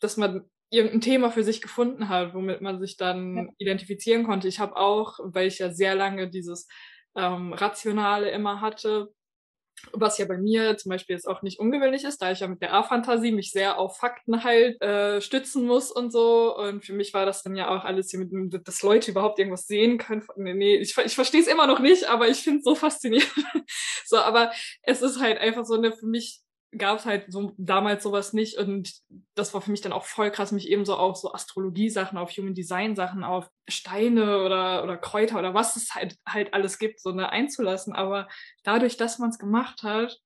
[0.02, 3.46] dass man irgendein Thema für sich gefunden hat, womit man sich dann ja.
[3.60, 4.48] identifizieren konnte.
[4.48, 6.68] Ich habe auch, weil ich ja sehr lange dieses
[7.16, 9.10] ähm, Rationale immer hatte,
[9.92, 12.62] was ja bei mir zum Beispiel jetzt auch nicht ungewöhnlich ist, da ich ja mit
[12.62, 16.56] der A-Fantasie mich sehr auf Fakten halt äh, stützen muss und so.
[16.56, 19.68] Und für mich war das dann ja auch alles hier mit, dass Leute überhaupt irgendwas
[19.68, 20.26] sehen können.
[20.38, 23.30] Nee, nee ich, ich verstehe es immer noch nicht, aber ich finde es so faszinierend.
[24.06, 24.52] so, aber
[24.84, 26.43] es ist halt einfach so eine für mich
[26.78, 28.94] gab es halt so damals sowas nicht und
[29.36, 32.32] das war für mich dann auch voll krass, mich eben so auf so Astrologie-Sachen, auf
[32.32, 37.12] Human Design-Sachen, auf Steine oder, oder Kräuter oder was es halt, halt alles gibt, so
[37.12, 37.94] ne, einzulassen.
[37.94, 38.28] Aber
[38.64, 40.20] dadurch, dass man es gemacht hat,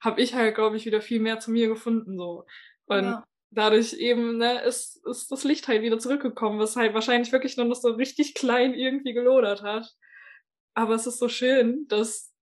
[0.00, 2.18] habe ich halt, glaube ich, wieder viel mehr zu mir gefunden.
[2.18, 2.44] so
[2.86, 3.24] Und ja.
[3.50, 7.66] dadurch eben ne, ist, ist das Licht halt wieder zurückgekommen, was halt wahrscheinlich wirklich nur
[7.66, 9.90] noch so richtig klein irgendwie gelodert hat.
[10.74, 12.32] Aber es ist so schön, dass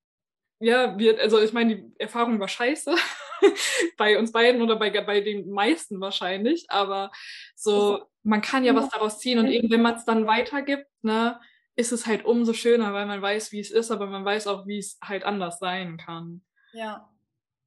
[0.61, 2.95] ja, wir, also ich meine, die Erfahrung war scheiße.
[3.97, 6.67] bei uns beiden oder bei, bei den meisten wahrscheinlich.
[6.69, 7.11] Aber
[7.55, 11.41] so, man kann ja was daraus ziehen und eben, wenn man es dann weitergibt, ne,
[11.77, 14.67] ist es halt umso schöner, weil man weiß, wie es ist, aber man weiß auch,
[14.67, 16.43] wie es halt anders sein kann.
[16.73, 17.11] Ja,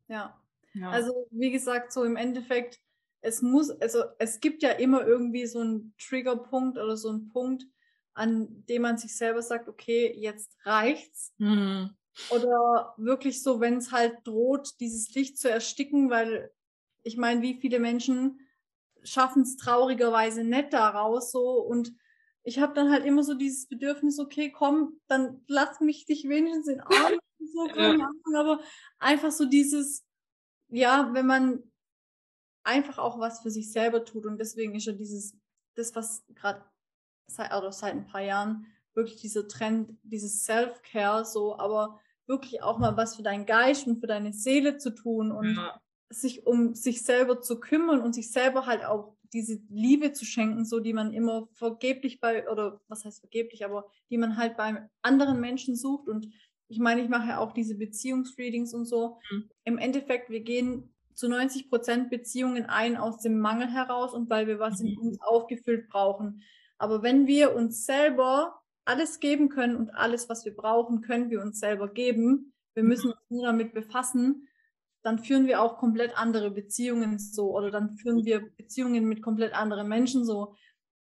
[0.07, 0.39] ja.
[0.73, 0.89] ja.
[0.89, 2.79] Also, wie gesagt, so im Endeffekt,
[3.21, 7.65] es muss, also es gibt ja immer irgendwie so einen Triggerpunkt oder so einen Punkt,
[8.13, 11.33] an dem man sich selber sagt, okay, jetzt reicht's.
[11.37, 11.95] Mhm.
[12.29, 16.51] Oder wirklich so, wenn es halt droht, dieses Licht zu ersticken, weil
[17.03, 18.39] ich meine, wie viele Menschen
[19.03, 21.61] schaffen es traurigerweise nicht daraus so.
[21.61, 21.93] Und
[22.43, 26.67] ich habe dann halt immer so dieses Bedürfnis, okay, komm, dann lass mich dich wenigstens
[26.67, 28.59] in Arm, so, keine Ahnung, aber
[28.99, 30.05] einfach so dieses,
[30.69, 31.63] ja, wenn man
[32.63, 34.25] einfach auch was für sich selber tut.
[34.25, 35.37] Und deswegen ist ja dieses,
[35.75, 36.63] das, was gerade
[37.27, 42.77] seit, oder seit ein paar Jahren wirklich dieser Trend, dieses Self-Care so, aber wirklich auch
[42.77, 45.79] mal was für deinen Geist und für deine Seele zu tun und ja.
[46.09, 50.65] sich um sich selber zu kümmern und sich selber halt auch diese Liebe zu schenken,
[50.65, 54.87] so die man immer vergeblich bei, oder was heißt vergeblich, aber die man halt bei
[55.01, 56.07] anderen Menschen sucht.
[56.07, 56.27] Und
[56.67, 59.19] ich meine, ich mache ja auch diese Beziehungsreadings und so.
[59.31, 59.49] Mhm.
[59.65, 64.47] Im Endeffekt, wir gehen zu 90 Prozent Beziehungen ein aus dem Mangel heraus und weil
[64.47, 64.87] wir was mhm.
[64.87, 66.43] in uns aufgefüllt brauchen.
[66.77, 71.41] Aber wenn wir uns selber alles geben können und alles, was wir brauchen, können wir
[71.41, 72.53] uns selber geben.
[72.73, 72.89] Wir mhm.
[72.89, 74.47] müssen uns nur damit befassen.
[75.03, 79.53] Dann führen wir auch komplett andere Beziehungen so oder dann führen wir Beziehungen mit komplett
[79.53, 80.55] anderen Menschen so.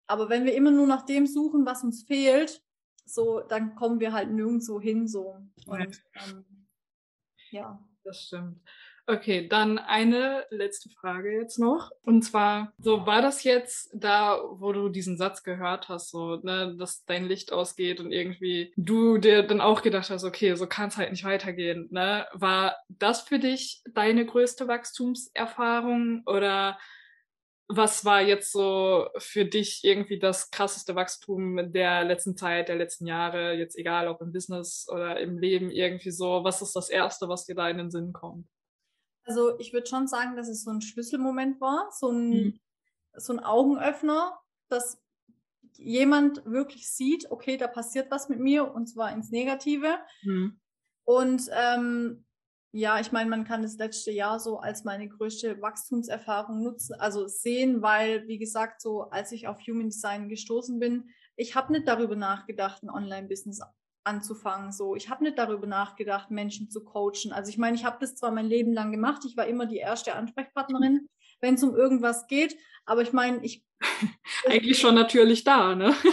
[0.06, 2.62] Aber wenn wir immer nur nach dem suchen, was uns fehlt,
[3.04, 5.36] so, dann kommen wir halt nirgendwo hin so.
[5.66, 6.44] Und, ähm,
[7.50, 7.82] ja.
[8.04, 8.60] Das stimmt.
[9.08, 11.92] Okay, dann eine letzte Frage jetzt noch.
[12.02, 16.74] Und zwar, so war das jetzt da, wo du diesen Satz gehört hast, so, ne,
[16.76, 20.88] dass dein Licht ausgeht und irgendwie du dir dann auch gedacht hast, okay, so kann
[20.88, 22.26] es halt nicht weitergehen, ne?
[22.32, 26.76] War das für dich deine größte Wachstumserfahrung oder
[27.68, 33.06] was war jetzt so für dich irgendwie das krasseste Wachstum der letzten Zeit, der letzten
[33.06, 37.28] Jahre, jetzt egal ob im Business oder im Leben irgendwie so, was ist das Erste,
[37.28, 38.46] was dir da in den Sinn kommt?
[39.26, 42.60] Also ich würde schon sagen, dass es so ein Schlüsselmoment war, so ein, mhm.
[43.16, 44.98] so ein Augenöffner, dass
[45.74, 49.98] jemand wirklich sieht, okay, da passiert was mit mir und zwar ins Negative.
[50.22, 50.58] Mhm.
[51.04, 52.24] Und ähm,
[52.72, 57.26] ja, ich meine, man kann das letzte Jahr so als meine größte Wachstumserfahrung nutzen, also
[57.26, 61.88] sehen, weil, wie gesagt, so als ich auf Human Design gestoßen bin, ich habe nicht
[61.88, 63.60] darüber nachgedacht, ein Online-Business
[64.06, 64.72] anzufangen.
[64.72, 67.32] So, ich habe nicht darüber nachgedacht, Menschen zu coachen.
[67.32, 69.78] Also ich meine, ich habe das zwar mein Leben lang gemacht, ich war immer die
[69.78, 71.08] erste Ansprechpartnerin,
[71.40, 73.64] wenn es um irgendwas geht, aber ich meine, ich
[74.48, 75.94] eigentlich schon natürlich da, ne?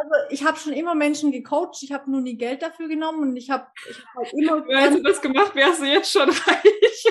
[0.00, 3.36] Also ich habe schon immer Menschen gecoacht, ich habe nur nie Geld dafür genommen und
[3.36, 4.64] ich habe ich hab halt immer.
[4.80, 7.04] Hättest du das gemacht, wärst du jetzt schon reich.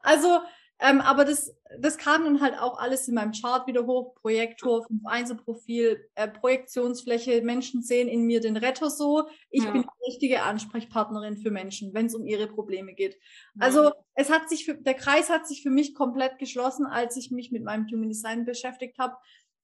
[0.00, 0.40] Also
[0.84, 4.14] ähm, aber das, das kam dann halt auch alles in meinem Chart wieder hoch.
[4.16, 7.40] Projektor, 5 Profil, äh, Projektionsfläche.
[7.40, 9.26] Menschen sehen in mir den Retter so.
[9.48, 9.70] Ich ja.
[9.70, 13.16] bin die richtige Ansprechpartnerin für Menschen, wenn es um ihre Probleme geht.
[13.58, 17.30] Also es hat sich, für, der Kreis hat sich für mich komplett geschlossen, als ich
[17.30, 19.16] mich mit meinem Human Design beschäftigt habe.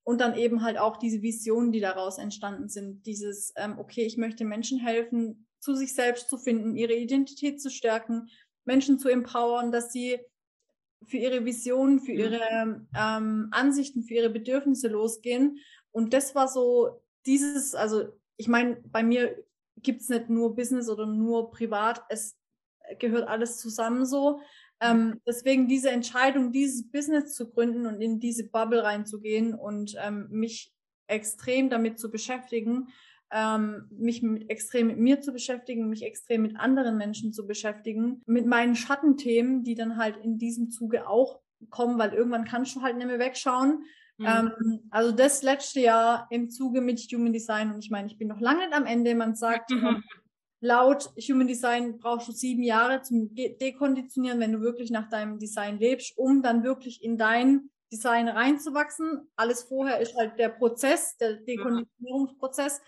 [0.03, 3.05] Und dann eben halt auch diese Visionen, die daraus entstanden sind.
[3.05, 7.71] Dieses, ähm, okay, ich möchte Menschen helfen, zu sich selbst zu finden, ihre Identität zu
[7.71, 8.31] stärken,
[8.65, 10.19] Menschen zu empowern, dass sie
[11.07, 12.19] für ihre Visionen, für mhm.
[12.19, 15.59] ihre ähm, Ansichten, für ihre Bedürfnisse losgehen.
[15.91, 19.43] Und das war so dieses, also ich meine, bei mir
[19.77, 22.37] gibt's nicht nur Business oder nur privat, es
[22.99, 24.41] gehört alles zusammen so.
[24.81, 30.29] Ähm, deswegen diese Entscheidung, dieses Business zu gründen und in diese Bubble reinzugehen und ähm,
[30.31, 30.73] mich
[31.07, 32.89] extrem damit zu beschäftigen,
[33.33, 38.23] ähm, mich mit, extrem mit mir zu beschäftigen, mich extrem mit anderen Menschen zu beschäftigen,
[38.27, 42.83] mit meinen Schattenthemen, die dann halt in diesem Zuge auch kommen, weil irgendwann kannst du
[42.83, 43.85] halt nicht mehr wegschauen.
[44.19, 44.27] Mhm.
[44.27, 48.29] Ähm, also das letzte Jahr im Zuge mit Human Design und ich meine, ich bin
[48.29, 49.15] noch lange nicht am Ende.
[49.15, 50.03] Man sagt, mhm.
[50.61, 55.79] laut Human Design brauchst du sieben Jahre zum Dekonditionieren, wenn du wirklich nach deinem Design
[55.79, 59.29] lebst, um dann wirklich in dein Design reinzuwachsen.
[59.37, 62.81] Alles vorher ist halt der Prozess, der Dekonditionierungsprozess.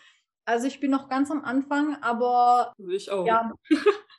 [0.44, 3.26] Also ich bin noch ganz am Anfang, aber ich auch.
[3.26, 3.52] Ja,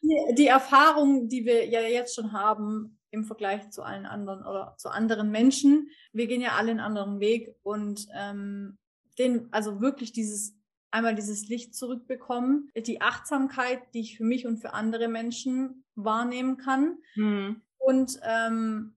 [0.01, 4.75] die, die Erfahrung, die wir ja jetzt schon haben im Vergleich zu allen anderen oder
[4.77, 8.77] zu anderen Menschen, wir gehen ja alle einen anderen Weg und ähm,
[9.19, 10.55] den, also wirklich dieses
[10.93, 16.57] einmal dieses Licht zurückbekommen, die Achtsamkeit, die ich für mich und für andere Menschen wahrnehmen
[16.57, 17.61] kann mhm.
[17.79, 18.95] und ähm,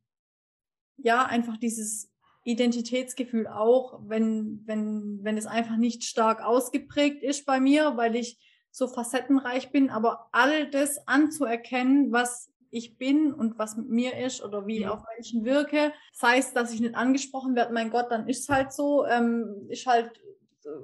[0.98, 2.12] ja einfach dieses
[2.46, 8.38] Identitätsgefühl auch, wenn, wenn, wenn es einfach nicht stark ausgeprägt ist bei mir, weil ich
[8.70, 14.44] so facettenreich bin, aber all das anzuerkennen, was ich bin und was mit mir ist
[14.44, 15.92] oder wie ich auf Menschen wirke.
[16.12, 19.66] Sei es, dass ich nicht angesprochen werde, mein Gott, dann ist es halt so, ähm,
[19.68, 20.12] ist halt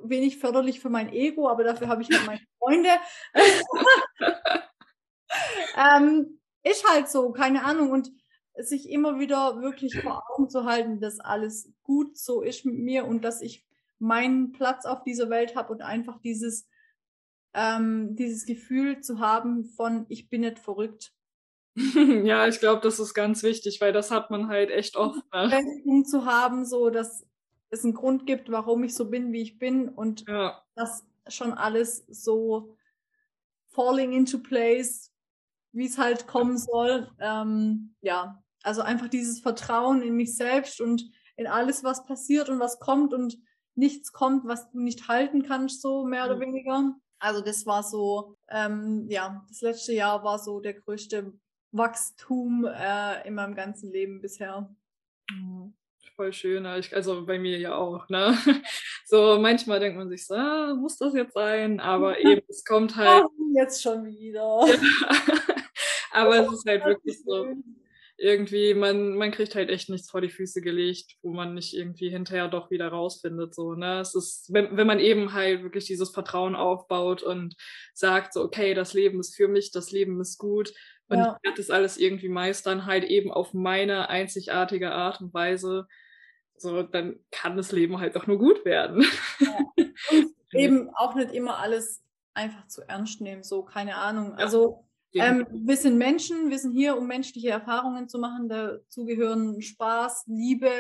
[0.02, 2.90] wenig förderlich für mein Ego, aber dafür habe ich halt meine Freunde.
[5.76, 7.90] ähm, ist halt so, keine Ahnung.
[7.90, 8.10] Und
[8.58, 13.06] sich immer wieder wirklich vor Augen zu halten, dass alles gut so ist mit mir
[13.06, 13.64] und dass ich
[13.98, 16.68] meinen Platz auf dieser Welt habe und einfach dieses,
[17.54, 21.12] ähm, dieses Gefühl zu haben von, ich bin nicht verrückt.
[22.24, 25.22] ja, ich glaube, das ist ganz wichtig, weil das hat man halt echt oft.
[25.32, 26.04] Ne?
[26.04, 27.24] zu haben, so dass
[27.70, 30.62] es einen Grund gibt, warum ich so bin, wie ich bin und ja.
[30.74, 32.76] dass schon alles so
[33.68, 35.10] falling into place,
[35.72, 37.10] wie es halt kommen soll.
[37.18, 42.60] Ähm, ja, also einfach dieses Vertrauen in mich selbst und in alles, was passiert und
[42.60, 43.38] was kommt und
[43.74, 46.40] nichts kommt, was du nicht halten kannst, so mehr oder mhm.
[46.40, 46.94] weniger.
[47.18, 51.32] Also das war so, ähm, ja, das letzte Jahr war so der größte
[51.70, 54.68] Wachstum äh, in meinem ganzen Leben bisher.
[55.30, 55.74] Mhm.
[56.16, 58.36] Voll schön, also bei mir ja auch, ne?
[59.06, 61.80] So manchmal denkt man sich so, ah, muss das jetzt sein?
[61.80, 63.24] Aber eben, es kommt halt.
[63.54, 64.60] jetzt schon wieder.
[66.12, 67.46] Aber es ist halt wirklich so
[68.16, 72.08] irgendwie, man, man kriegt halt echt nichts vor die Füße gelegt, wo man nicht irgendwie
[72.08, 73.54] hinterher doch wieder rausfindet.
[73.54, 74.00] So, ne?
[74.00, 77.56] Es ist, wenn, wenn man eben halt wirklich dieses Vertrauen aufbaut und
[77.94, 80.72] sagt, so, okay, das Leben ist für mich, das Leben ist gut
[81.08, 81.36] und ja.
[81.36, 85.86] ich werde das alles irgendwie meistern, halt eben auf meine einzigartige Art und Weise,
[86.56, 89.04] so, dann kann das Leben halt auch nur gut werden.
[89.40, 89.58] Ja.
[89.76, 92.02] Und eben auch nicht immer alles
[92.34, 94.34] einfach zu ernst nehmen, so, keine Ahnung.
[94.34, 98.48] Also, ähm, wir sind Menschen, wir sind hier, um menschliche Erfahrungen zu machen.
[98.48, 100.70] Dazu gehören Spaß, Liebe,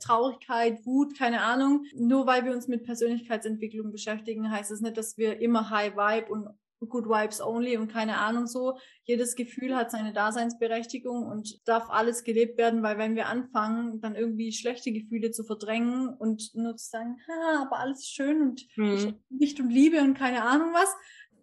[0.00, 1.84] Traurigkeit, Wut, keine Ahnung.
[1.94, 5.94] Nur weil wir uns mit Persönlichkeitsentwicklung beschäftigen, heißt es das nicht, dass wir immer High
[5.94, 6.48] Vibe und
[6.88, 8.78] Good Vibes only und keine Ahnung so.
[9.04, 14.14] Jedes Gefühl hat seine Daseinsberechtigung und darf alles gelebt werden, weil wenn wir anfangen, dann
[14.14, 19.14] irgendwie schlechte Gefühle zu verdrängen und nur zu sagen, ha, aber alles schön und hm.
[19.30, 20.94] Licht und Liebe und keine Ahnung was,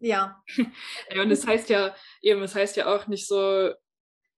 [0.02, 0.42] ja.
[1.12, 3.72] ja, und es das heißt ja, eben, es heißt ja auch nicht so,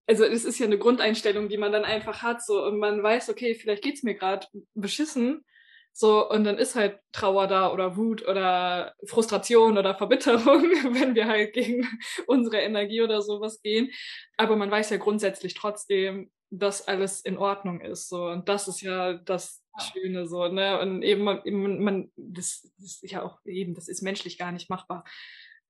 [0.07, 3.29] also es ist ja eine Grundeinstellung, die man dann einfach hat, so und man weiß,
[3.29, 5.45] okay, vielleicht geht es mir gerade beschissen,
[5.93, 11.27] so und dann ist halt Trauer da oder Wut oder Frustration oder Verbitterung, wenn wir
[11.27, 11.87] halt gegen
[12.27, 13.91] unsere Energie oder sowas gehen.
[14.37, 18.81] Aber man weiß ja grundsätzlich trotzdem, dass alles in Ordnung ist, so und das ist
[18.81, 20.79] ja das Schöne so, ne?
[20.81, 21.41] Und eben man,
[21.79, 25.05] man das, das ist ja auch eben, das ist menschlich gar nicht machbar.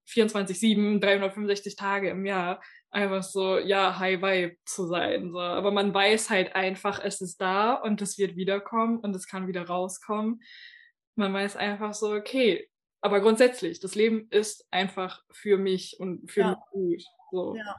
[0.08, 5.32] 24-7, 365 Tage im Jahr einfach so, ja, High Vibe zu sein.
[5.32, 5.40] So.
[5.40, 9.48] Aber man weiß halt einfach, es ist da und es wird wiederkommen und es kann
[9.48, 10.42] wieder rauskommen.
[11.16, 12.70] Man weiß einfach so, okay,
[13.02, 16.50] aber grundsätzlich, das Leben ist einfach für mich und für ja.
[16.50, 17.04] mich gut.
[17.32, 17.56] So.
[17.56, 17.76] Ja.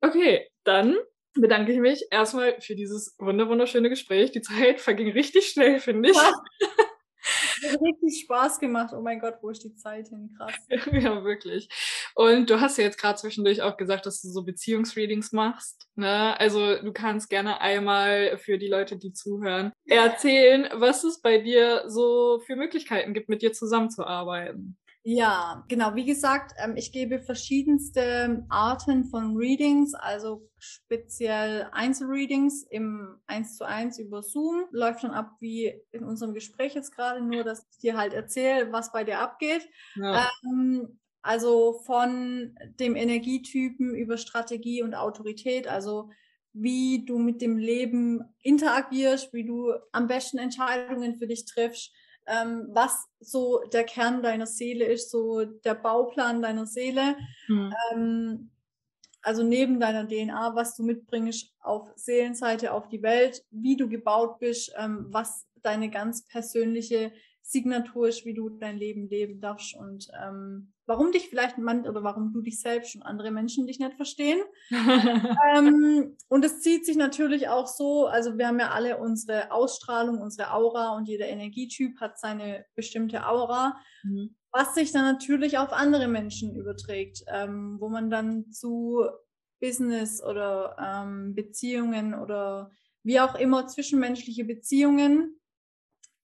[0.00, 0.96] Okay, dann
[1.34, 4.30] bedanke ich mich erstmal für dieses wunderschöne Gespräch.
[4.30, 6.16] Die Zeit verging richtig schnell, finde ich.
[6.16, 6.32] Ja.
[7.64, 8.94] hat richtig Spaß gemacht.
[8.96, 10.34] Oh mein Gott, wo ist die Zeit hin?
[10.36, 10.54] Krass.
[10.92, 11.68] ja, wirklich.
[12.14, 15.86] Und du hast ja jetzt gerade zwischendurch auch gesagt, dass du so Beziehungsreadings machst.
[15.94, 16.38] Ne?
[16.38, 21.84] Also du kannst gerne einmal für die Leute, die zuhören, erzählen, was es bei dir
[21.86, 24.76] so für Möglichkeiten gibt, mit dir zusammenzuarbeiten.
[25.08, 25.94] Ja, genau.
[25.94, 33.64] Wie gesagt, ähm, ich gebe verschiedenste Arten von Readings, also speziell Einzelreadings im 1 zu
[33.64, 34.64] 1 über Zoom.
[34.72, 38.72] Läuft schon ab wie in unserem Gespräch jetzt gerade, nur dass ich dir halt erzähle,
[38.72, 39.68] was bei dir abgeht.
[39.94, 40.28] Ja.
[40.44, 46.10] Ähm, also von dem Energietypen über Strategie und Autorität, also
[46.52, 51.92] wie du mit dem Leben interagierst, wie du am besten Entscheidungen für dich triffst,
[52.26, 57.16] ähm, was so der Kern deiner Seele ist, so der Bauplan deiner Seele.
[57.48, 57.74] Mhm.
[57.92, 58.50] Ähm,
[59.22, 64.38] also neben deiner DNA, was du mitbringst auf Seelenseite, auf die Welt, wie du gebaut
[64.38, 67.12] bist, ähm, was deine ganz persönliche
[67.42, 72.02] Signatur ist, wie du dein Leben leben darfst und ähm, warum dich vielleicht man oder
[72.02, 74.40] warum du dich selbst und andere Menschen dich nicht verstehen.
[74.70, 80.20] ähm, und es zieht sich natürlich auch so, also wir haben ja alle unsere Ausstrahlung,
[80.20, 83.76] unsere Aura und jeder Energietyp hat seine bestimmte Aura.
[84.02, 89.04] Mhm was sich dann natürlich auf andere Menschen überträgt, ähm, wo man dann zu
[89.60, 92.70] Business oder ähm, Beziehungen oder
[93.02, 95.38] wie auch immer zwischenmenschliche Beziehungen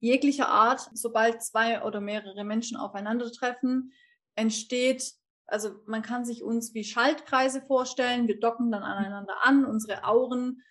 [0.01, 3.93] jeglicher Art, sobald zwei oder mehrere Menschen aufeinandertreffen,
[4.35, 5.13] entsteht,
[5.47, 10.63] also man kann sich uns wie Schaltkreise vorstellen, wir docken dann aneinander an, unsere Auren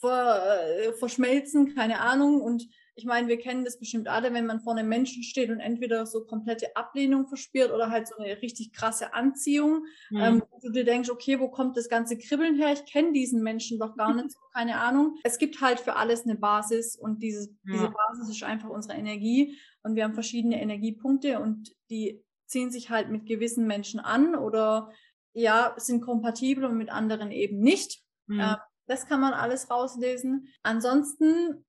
[0.00, 4.60] ver, äh, verschmelzen, keine Ahnung, und ich meine, wir kennen das bestimmt alle, wenn man
[4.60, 8.72] vor einem Menschen steht und entweder so komplette Ablehnung verspürt oder halt so eine richtig
[8.72, 9.84] krasse Anziehung.
[10.10, 10.20] Mhm.
[10.20, 12.72] Ähm, du dir denkst, okay, wo kommt das ganze Kribbeln her?
[12.72, 15.16] Ich kenne diesen Menschen doch gar nicht, so, keine Ahnung.
[15.24, 17.72] Es gibt halt für alles eine Basis und dieses, ja.
[17.72, 22.90] diese Basis ist einfach unsere Energie und wir haben verschiedene Energiepunkte und die ziehen sich
[22.90, 24.90] halt mit gewissen Menschen an oder
[25.32, 28.02] ja, sind kompatibel und mit anderen eben nicht.
[28.26, 28.40] Mhm.
[28.40, 30.48] Ähm, das kann man alles rauslesen.
[30.62, 31.64] Ansonsten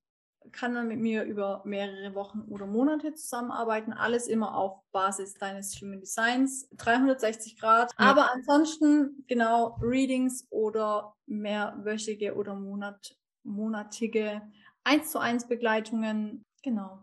[0.52, 3.94] kann man mit mir über mehrere Wochen oder Monate zusammenarbeiten.
[3.94, 7.92] Alles immer auf Basis deines Human Designs, 360 Grad.
[7.98, 8.06] Ja.
[8.06, 14.42] Aber ansonsten genau Readings oder mehrwöchige oder Monat, monatige
[14.84, 16.46] 1 zu 1 Begleitungen.
[16.62, 17.00] Genau.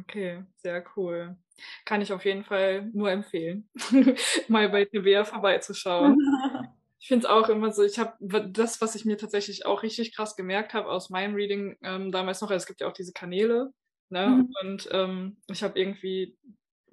[0.00, 1.36] Okay, sehr cool.
[1.84, 3.68] Kann ich auf jeden Fall nur empfehlen,
[4.48, 6.16] mal bei Tabea vorbeizuschauen.
[7.00, 8.16] Ich finde es auch immer so, ich habe
[8.50, 12.40] das, was ich mir tatsächlich auch richtig krass gemerkt habe aus meinem Reading ähm, damals
[12.40, 13.72] noch, es gibt ja auch diese Kanäle,
[14.10, 14.28] ne?
[14.28, 14.54] Mhm.
[14.60, 16.36] Und ähm, ich habe irgendwie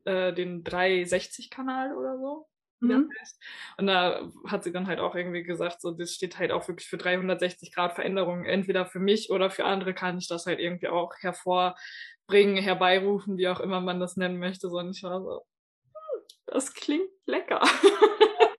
[0.03, 2.47] äh, den 360-Kanal oder so.
[2.88, 3.09] Mhm.
[3.77, 6.88] Und da hat sie dann halt auch irgendwie gesagt, so das steht halt auch wirklich
[6.88, 8.45] für 360 Grad Veränderungen.
[8.45, 13.47] Entweder für mich oder für andere kann ich das halt irgendwie auch hervorbringen, herbeirufen, wie
[13.47, 14.69] auch immer man das nennen möchte.
[14.69, 15.45] So, und ich war so,
[15.83, 17.61] hm, das klingt lecker.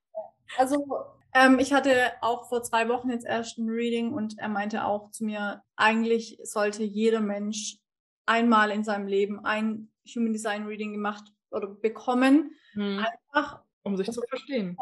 [0.58, 0.86] Also
[1.34, 5.10] ähm, ich hatte auch vor zwei Wochen jetzt erst ein Reading und er meinte auch
[5.10, 7.78] zu mir, eigentlich sollte jeder Mensch
[8.24, 12.52] einmal in seinem Leben ein Human Design Reading gemacht oder bekommen.
[12.72, 13.04] Hm.
[13.32, 14.76] Einfach um sich zu verstehen.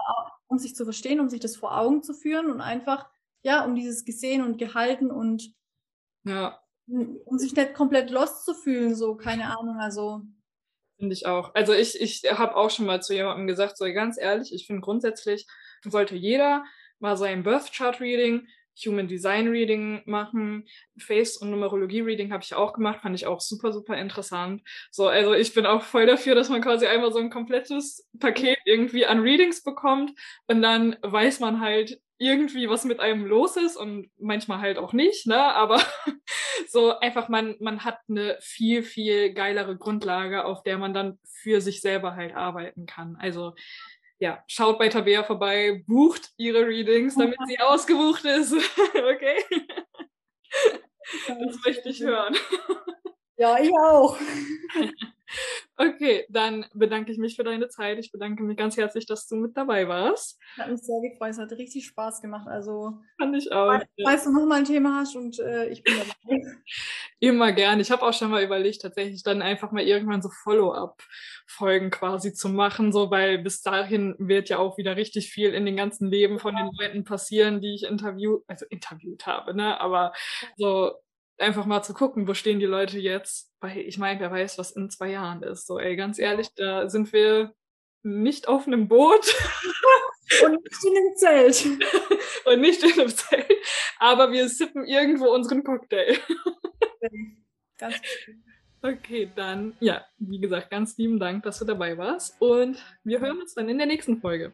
[0.49, 3.07] Um sich zu verstehen, um sich das vor Augen zu führen und einfach,
[3.43, 5.53] ja, um dieses gesehen und gehalten und
[6.25, 6.59] ja.
[6.87, 10.23] um sich nicht komplett lost zu fühlen, so, keine Ahnung, also.
[10.97, 11.55] Finde ich auch.
[11.55, 14.81] Also ich, ich habe auch schon mal zu jemandem gesagt, so ganz ehrlich, ich finde
[14.81, 15.47] grundsätzlich,
[15.85, 16.65] sollte jeder
[16.99, 18.47] mal sein Birth Chart Reading,
[18.85, 20.67] Human Design Reading machen,
[20.99, 24.63] Face und Numerologie Reading habe ich auch gemacht, fand ich auch super super interessant.
[24.91, 28.59] So, also ich bin auch voll dafür, dass man quasi einmal so ein komplettes Paket
[28.65, 30.13] irgendwie an Readings bekommt
[30.47, 34.93] und dann weiß man halt irgendwie, was mit einem los ist und manchmal halt auch
[34.93, 35.83] nicht, ne, aber
[36.69, 41.61] so einfach man man hat eine viel viel geilere Grundlage, auf der man dann für
[41.61, 43.17] sich selber halt arbeiten kann.
[43.17, 43.55] Also
[44.19, 48.53] ja, schaut bei Tabea vorbei, bucht ihre Readings, damit sie ausgebucht ist.
[48.95, 49.37] okay?
[51.29, 52.37] Das möchte ich hören.
[53.37, 54.17] Ja, ich auch.
[55.77, 57.99] Okay, dann bedanke ich mich für deine Zeit.
[57.99, 60.41] Ich bedanke mich ganz herzlich, dass du mit dabei warst.
[60.57, 61.31] Hat mich sehr gefreut.
[61.31, 62.47] Es hat richtig Spaß gemacht.
[62.47, 63.81] Also, fand ich auch.
[64.05, 66.41] Falls du noch mal ein Thema hast und äh, ich bin dabei.
[67.19, 67.81] Immer gern.
[67.81, 72.49] Ich habe auch schon mal überlegt, tatsächlich dann einfach mal irgendwann so Follow-up-Folgen quasi zu
[72.49, 76.39] machen, so weil bis dahin wird ja auch wieder richtig viel in den ganzen Leben
[76.39, 79.81] von den Leuten passieren, die ich interview, also interviewt habe, ne?
[79.81, 80.13] Aber
[80.57, 80.93] so
[81.39, 84.73] einfach mal zu gucken, wo stehen die Leute jetzt, weil ich meine, wer weiß, was
[84.73, 85.67] in zwei Jahren ist.
[85.67, 87.55] So, ey, ganz ehrlich, da sind wir
[88.03, 89.35] nicht auf einem Boot.
[90.43, 91.67] Und nicht in einem Zelt.
[92.47, 93.53] Und nicht in einem Zelt.
[93.99, 96.19] Aber wir sippen irgendwo unseren Cocktail.
[97.79, 97.97] Ganz
[98.85, 102.39] Okay, dann, ja, wie gesagt, ganz lieben Dank, dass du dabei warst.
[102.39, 104.53] Und wir hören uns dann in der nächsten Folge.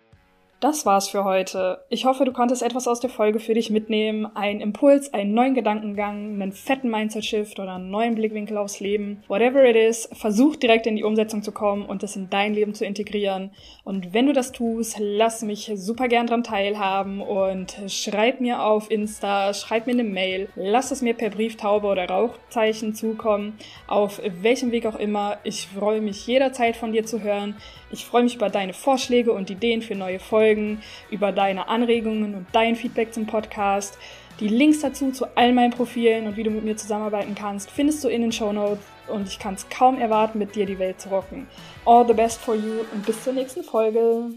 [0.61, 1.79] Das war's für heute.
[1.89, 4.29] Ich hoffe, du konntest etwas aus der Folge für dich mitnehmen.
[4.35, 9.23] Ein Impuls, einen neuen Gedankengang, einen fetten Mindset-Shift oder einen neuen Blickwinkel aufs Leben.
[9.27, 12.75] Whatever it is, versuch direkt in die Umsetzung zu kommen und es in dein Leben
[12.75, 13.53] zu integrieren.
[13.85, 18.91] Und wenn du das tust, lass mich super gern dran teilhaben und schreib mir auf
[18.91, 23.57] Insta, schreib mir eine Mail, lass es mir per Brieftaube oder Rauchzeichen zukommen,
[23.87, 25.39] auf welchem Weg auch immer.
[25.43, 27.57] Ich freue mich jederzeit von dir zu hören.
[27.93, 30.21] Ich freue mich über deine Vorschläge und Ideen für neue
[30.51, 33.97] Folgen, über deine Anregungen und dein Feedback zum Podcast.
[34.41, 38.03] Die Links dazu zu all meinen Profilen und wie du mit mir zusammenarbeiten kannst, findest
[38.03, 38.85] du in den Show Notes.
[39.09, 41.47] und ich kann es kaum erwarten, mit dir die Welt zu rocken.
[41.85, 44.31] All the best for you und bis zur nächsten Folge.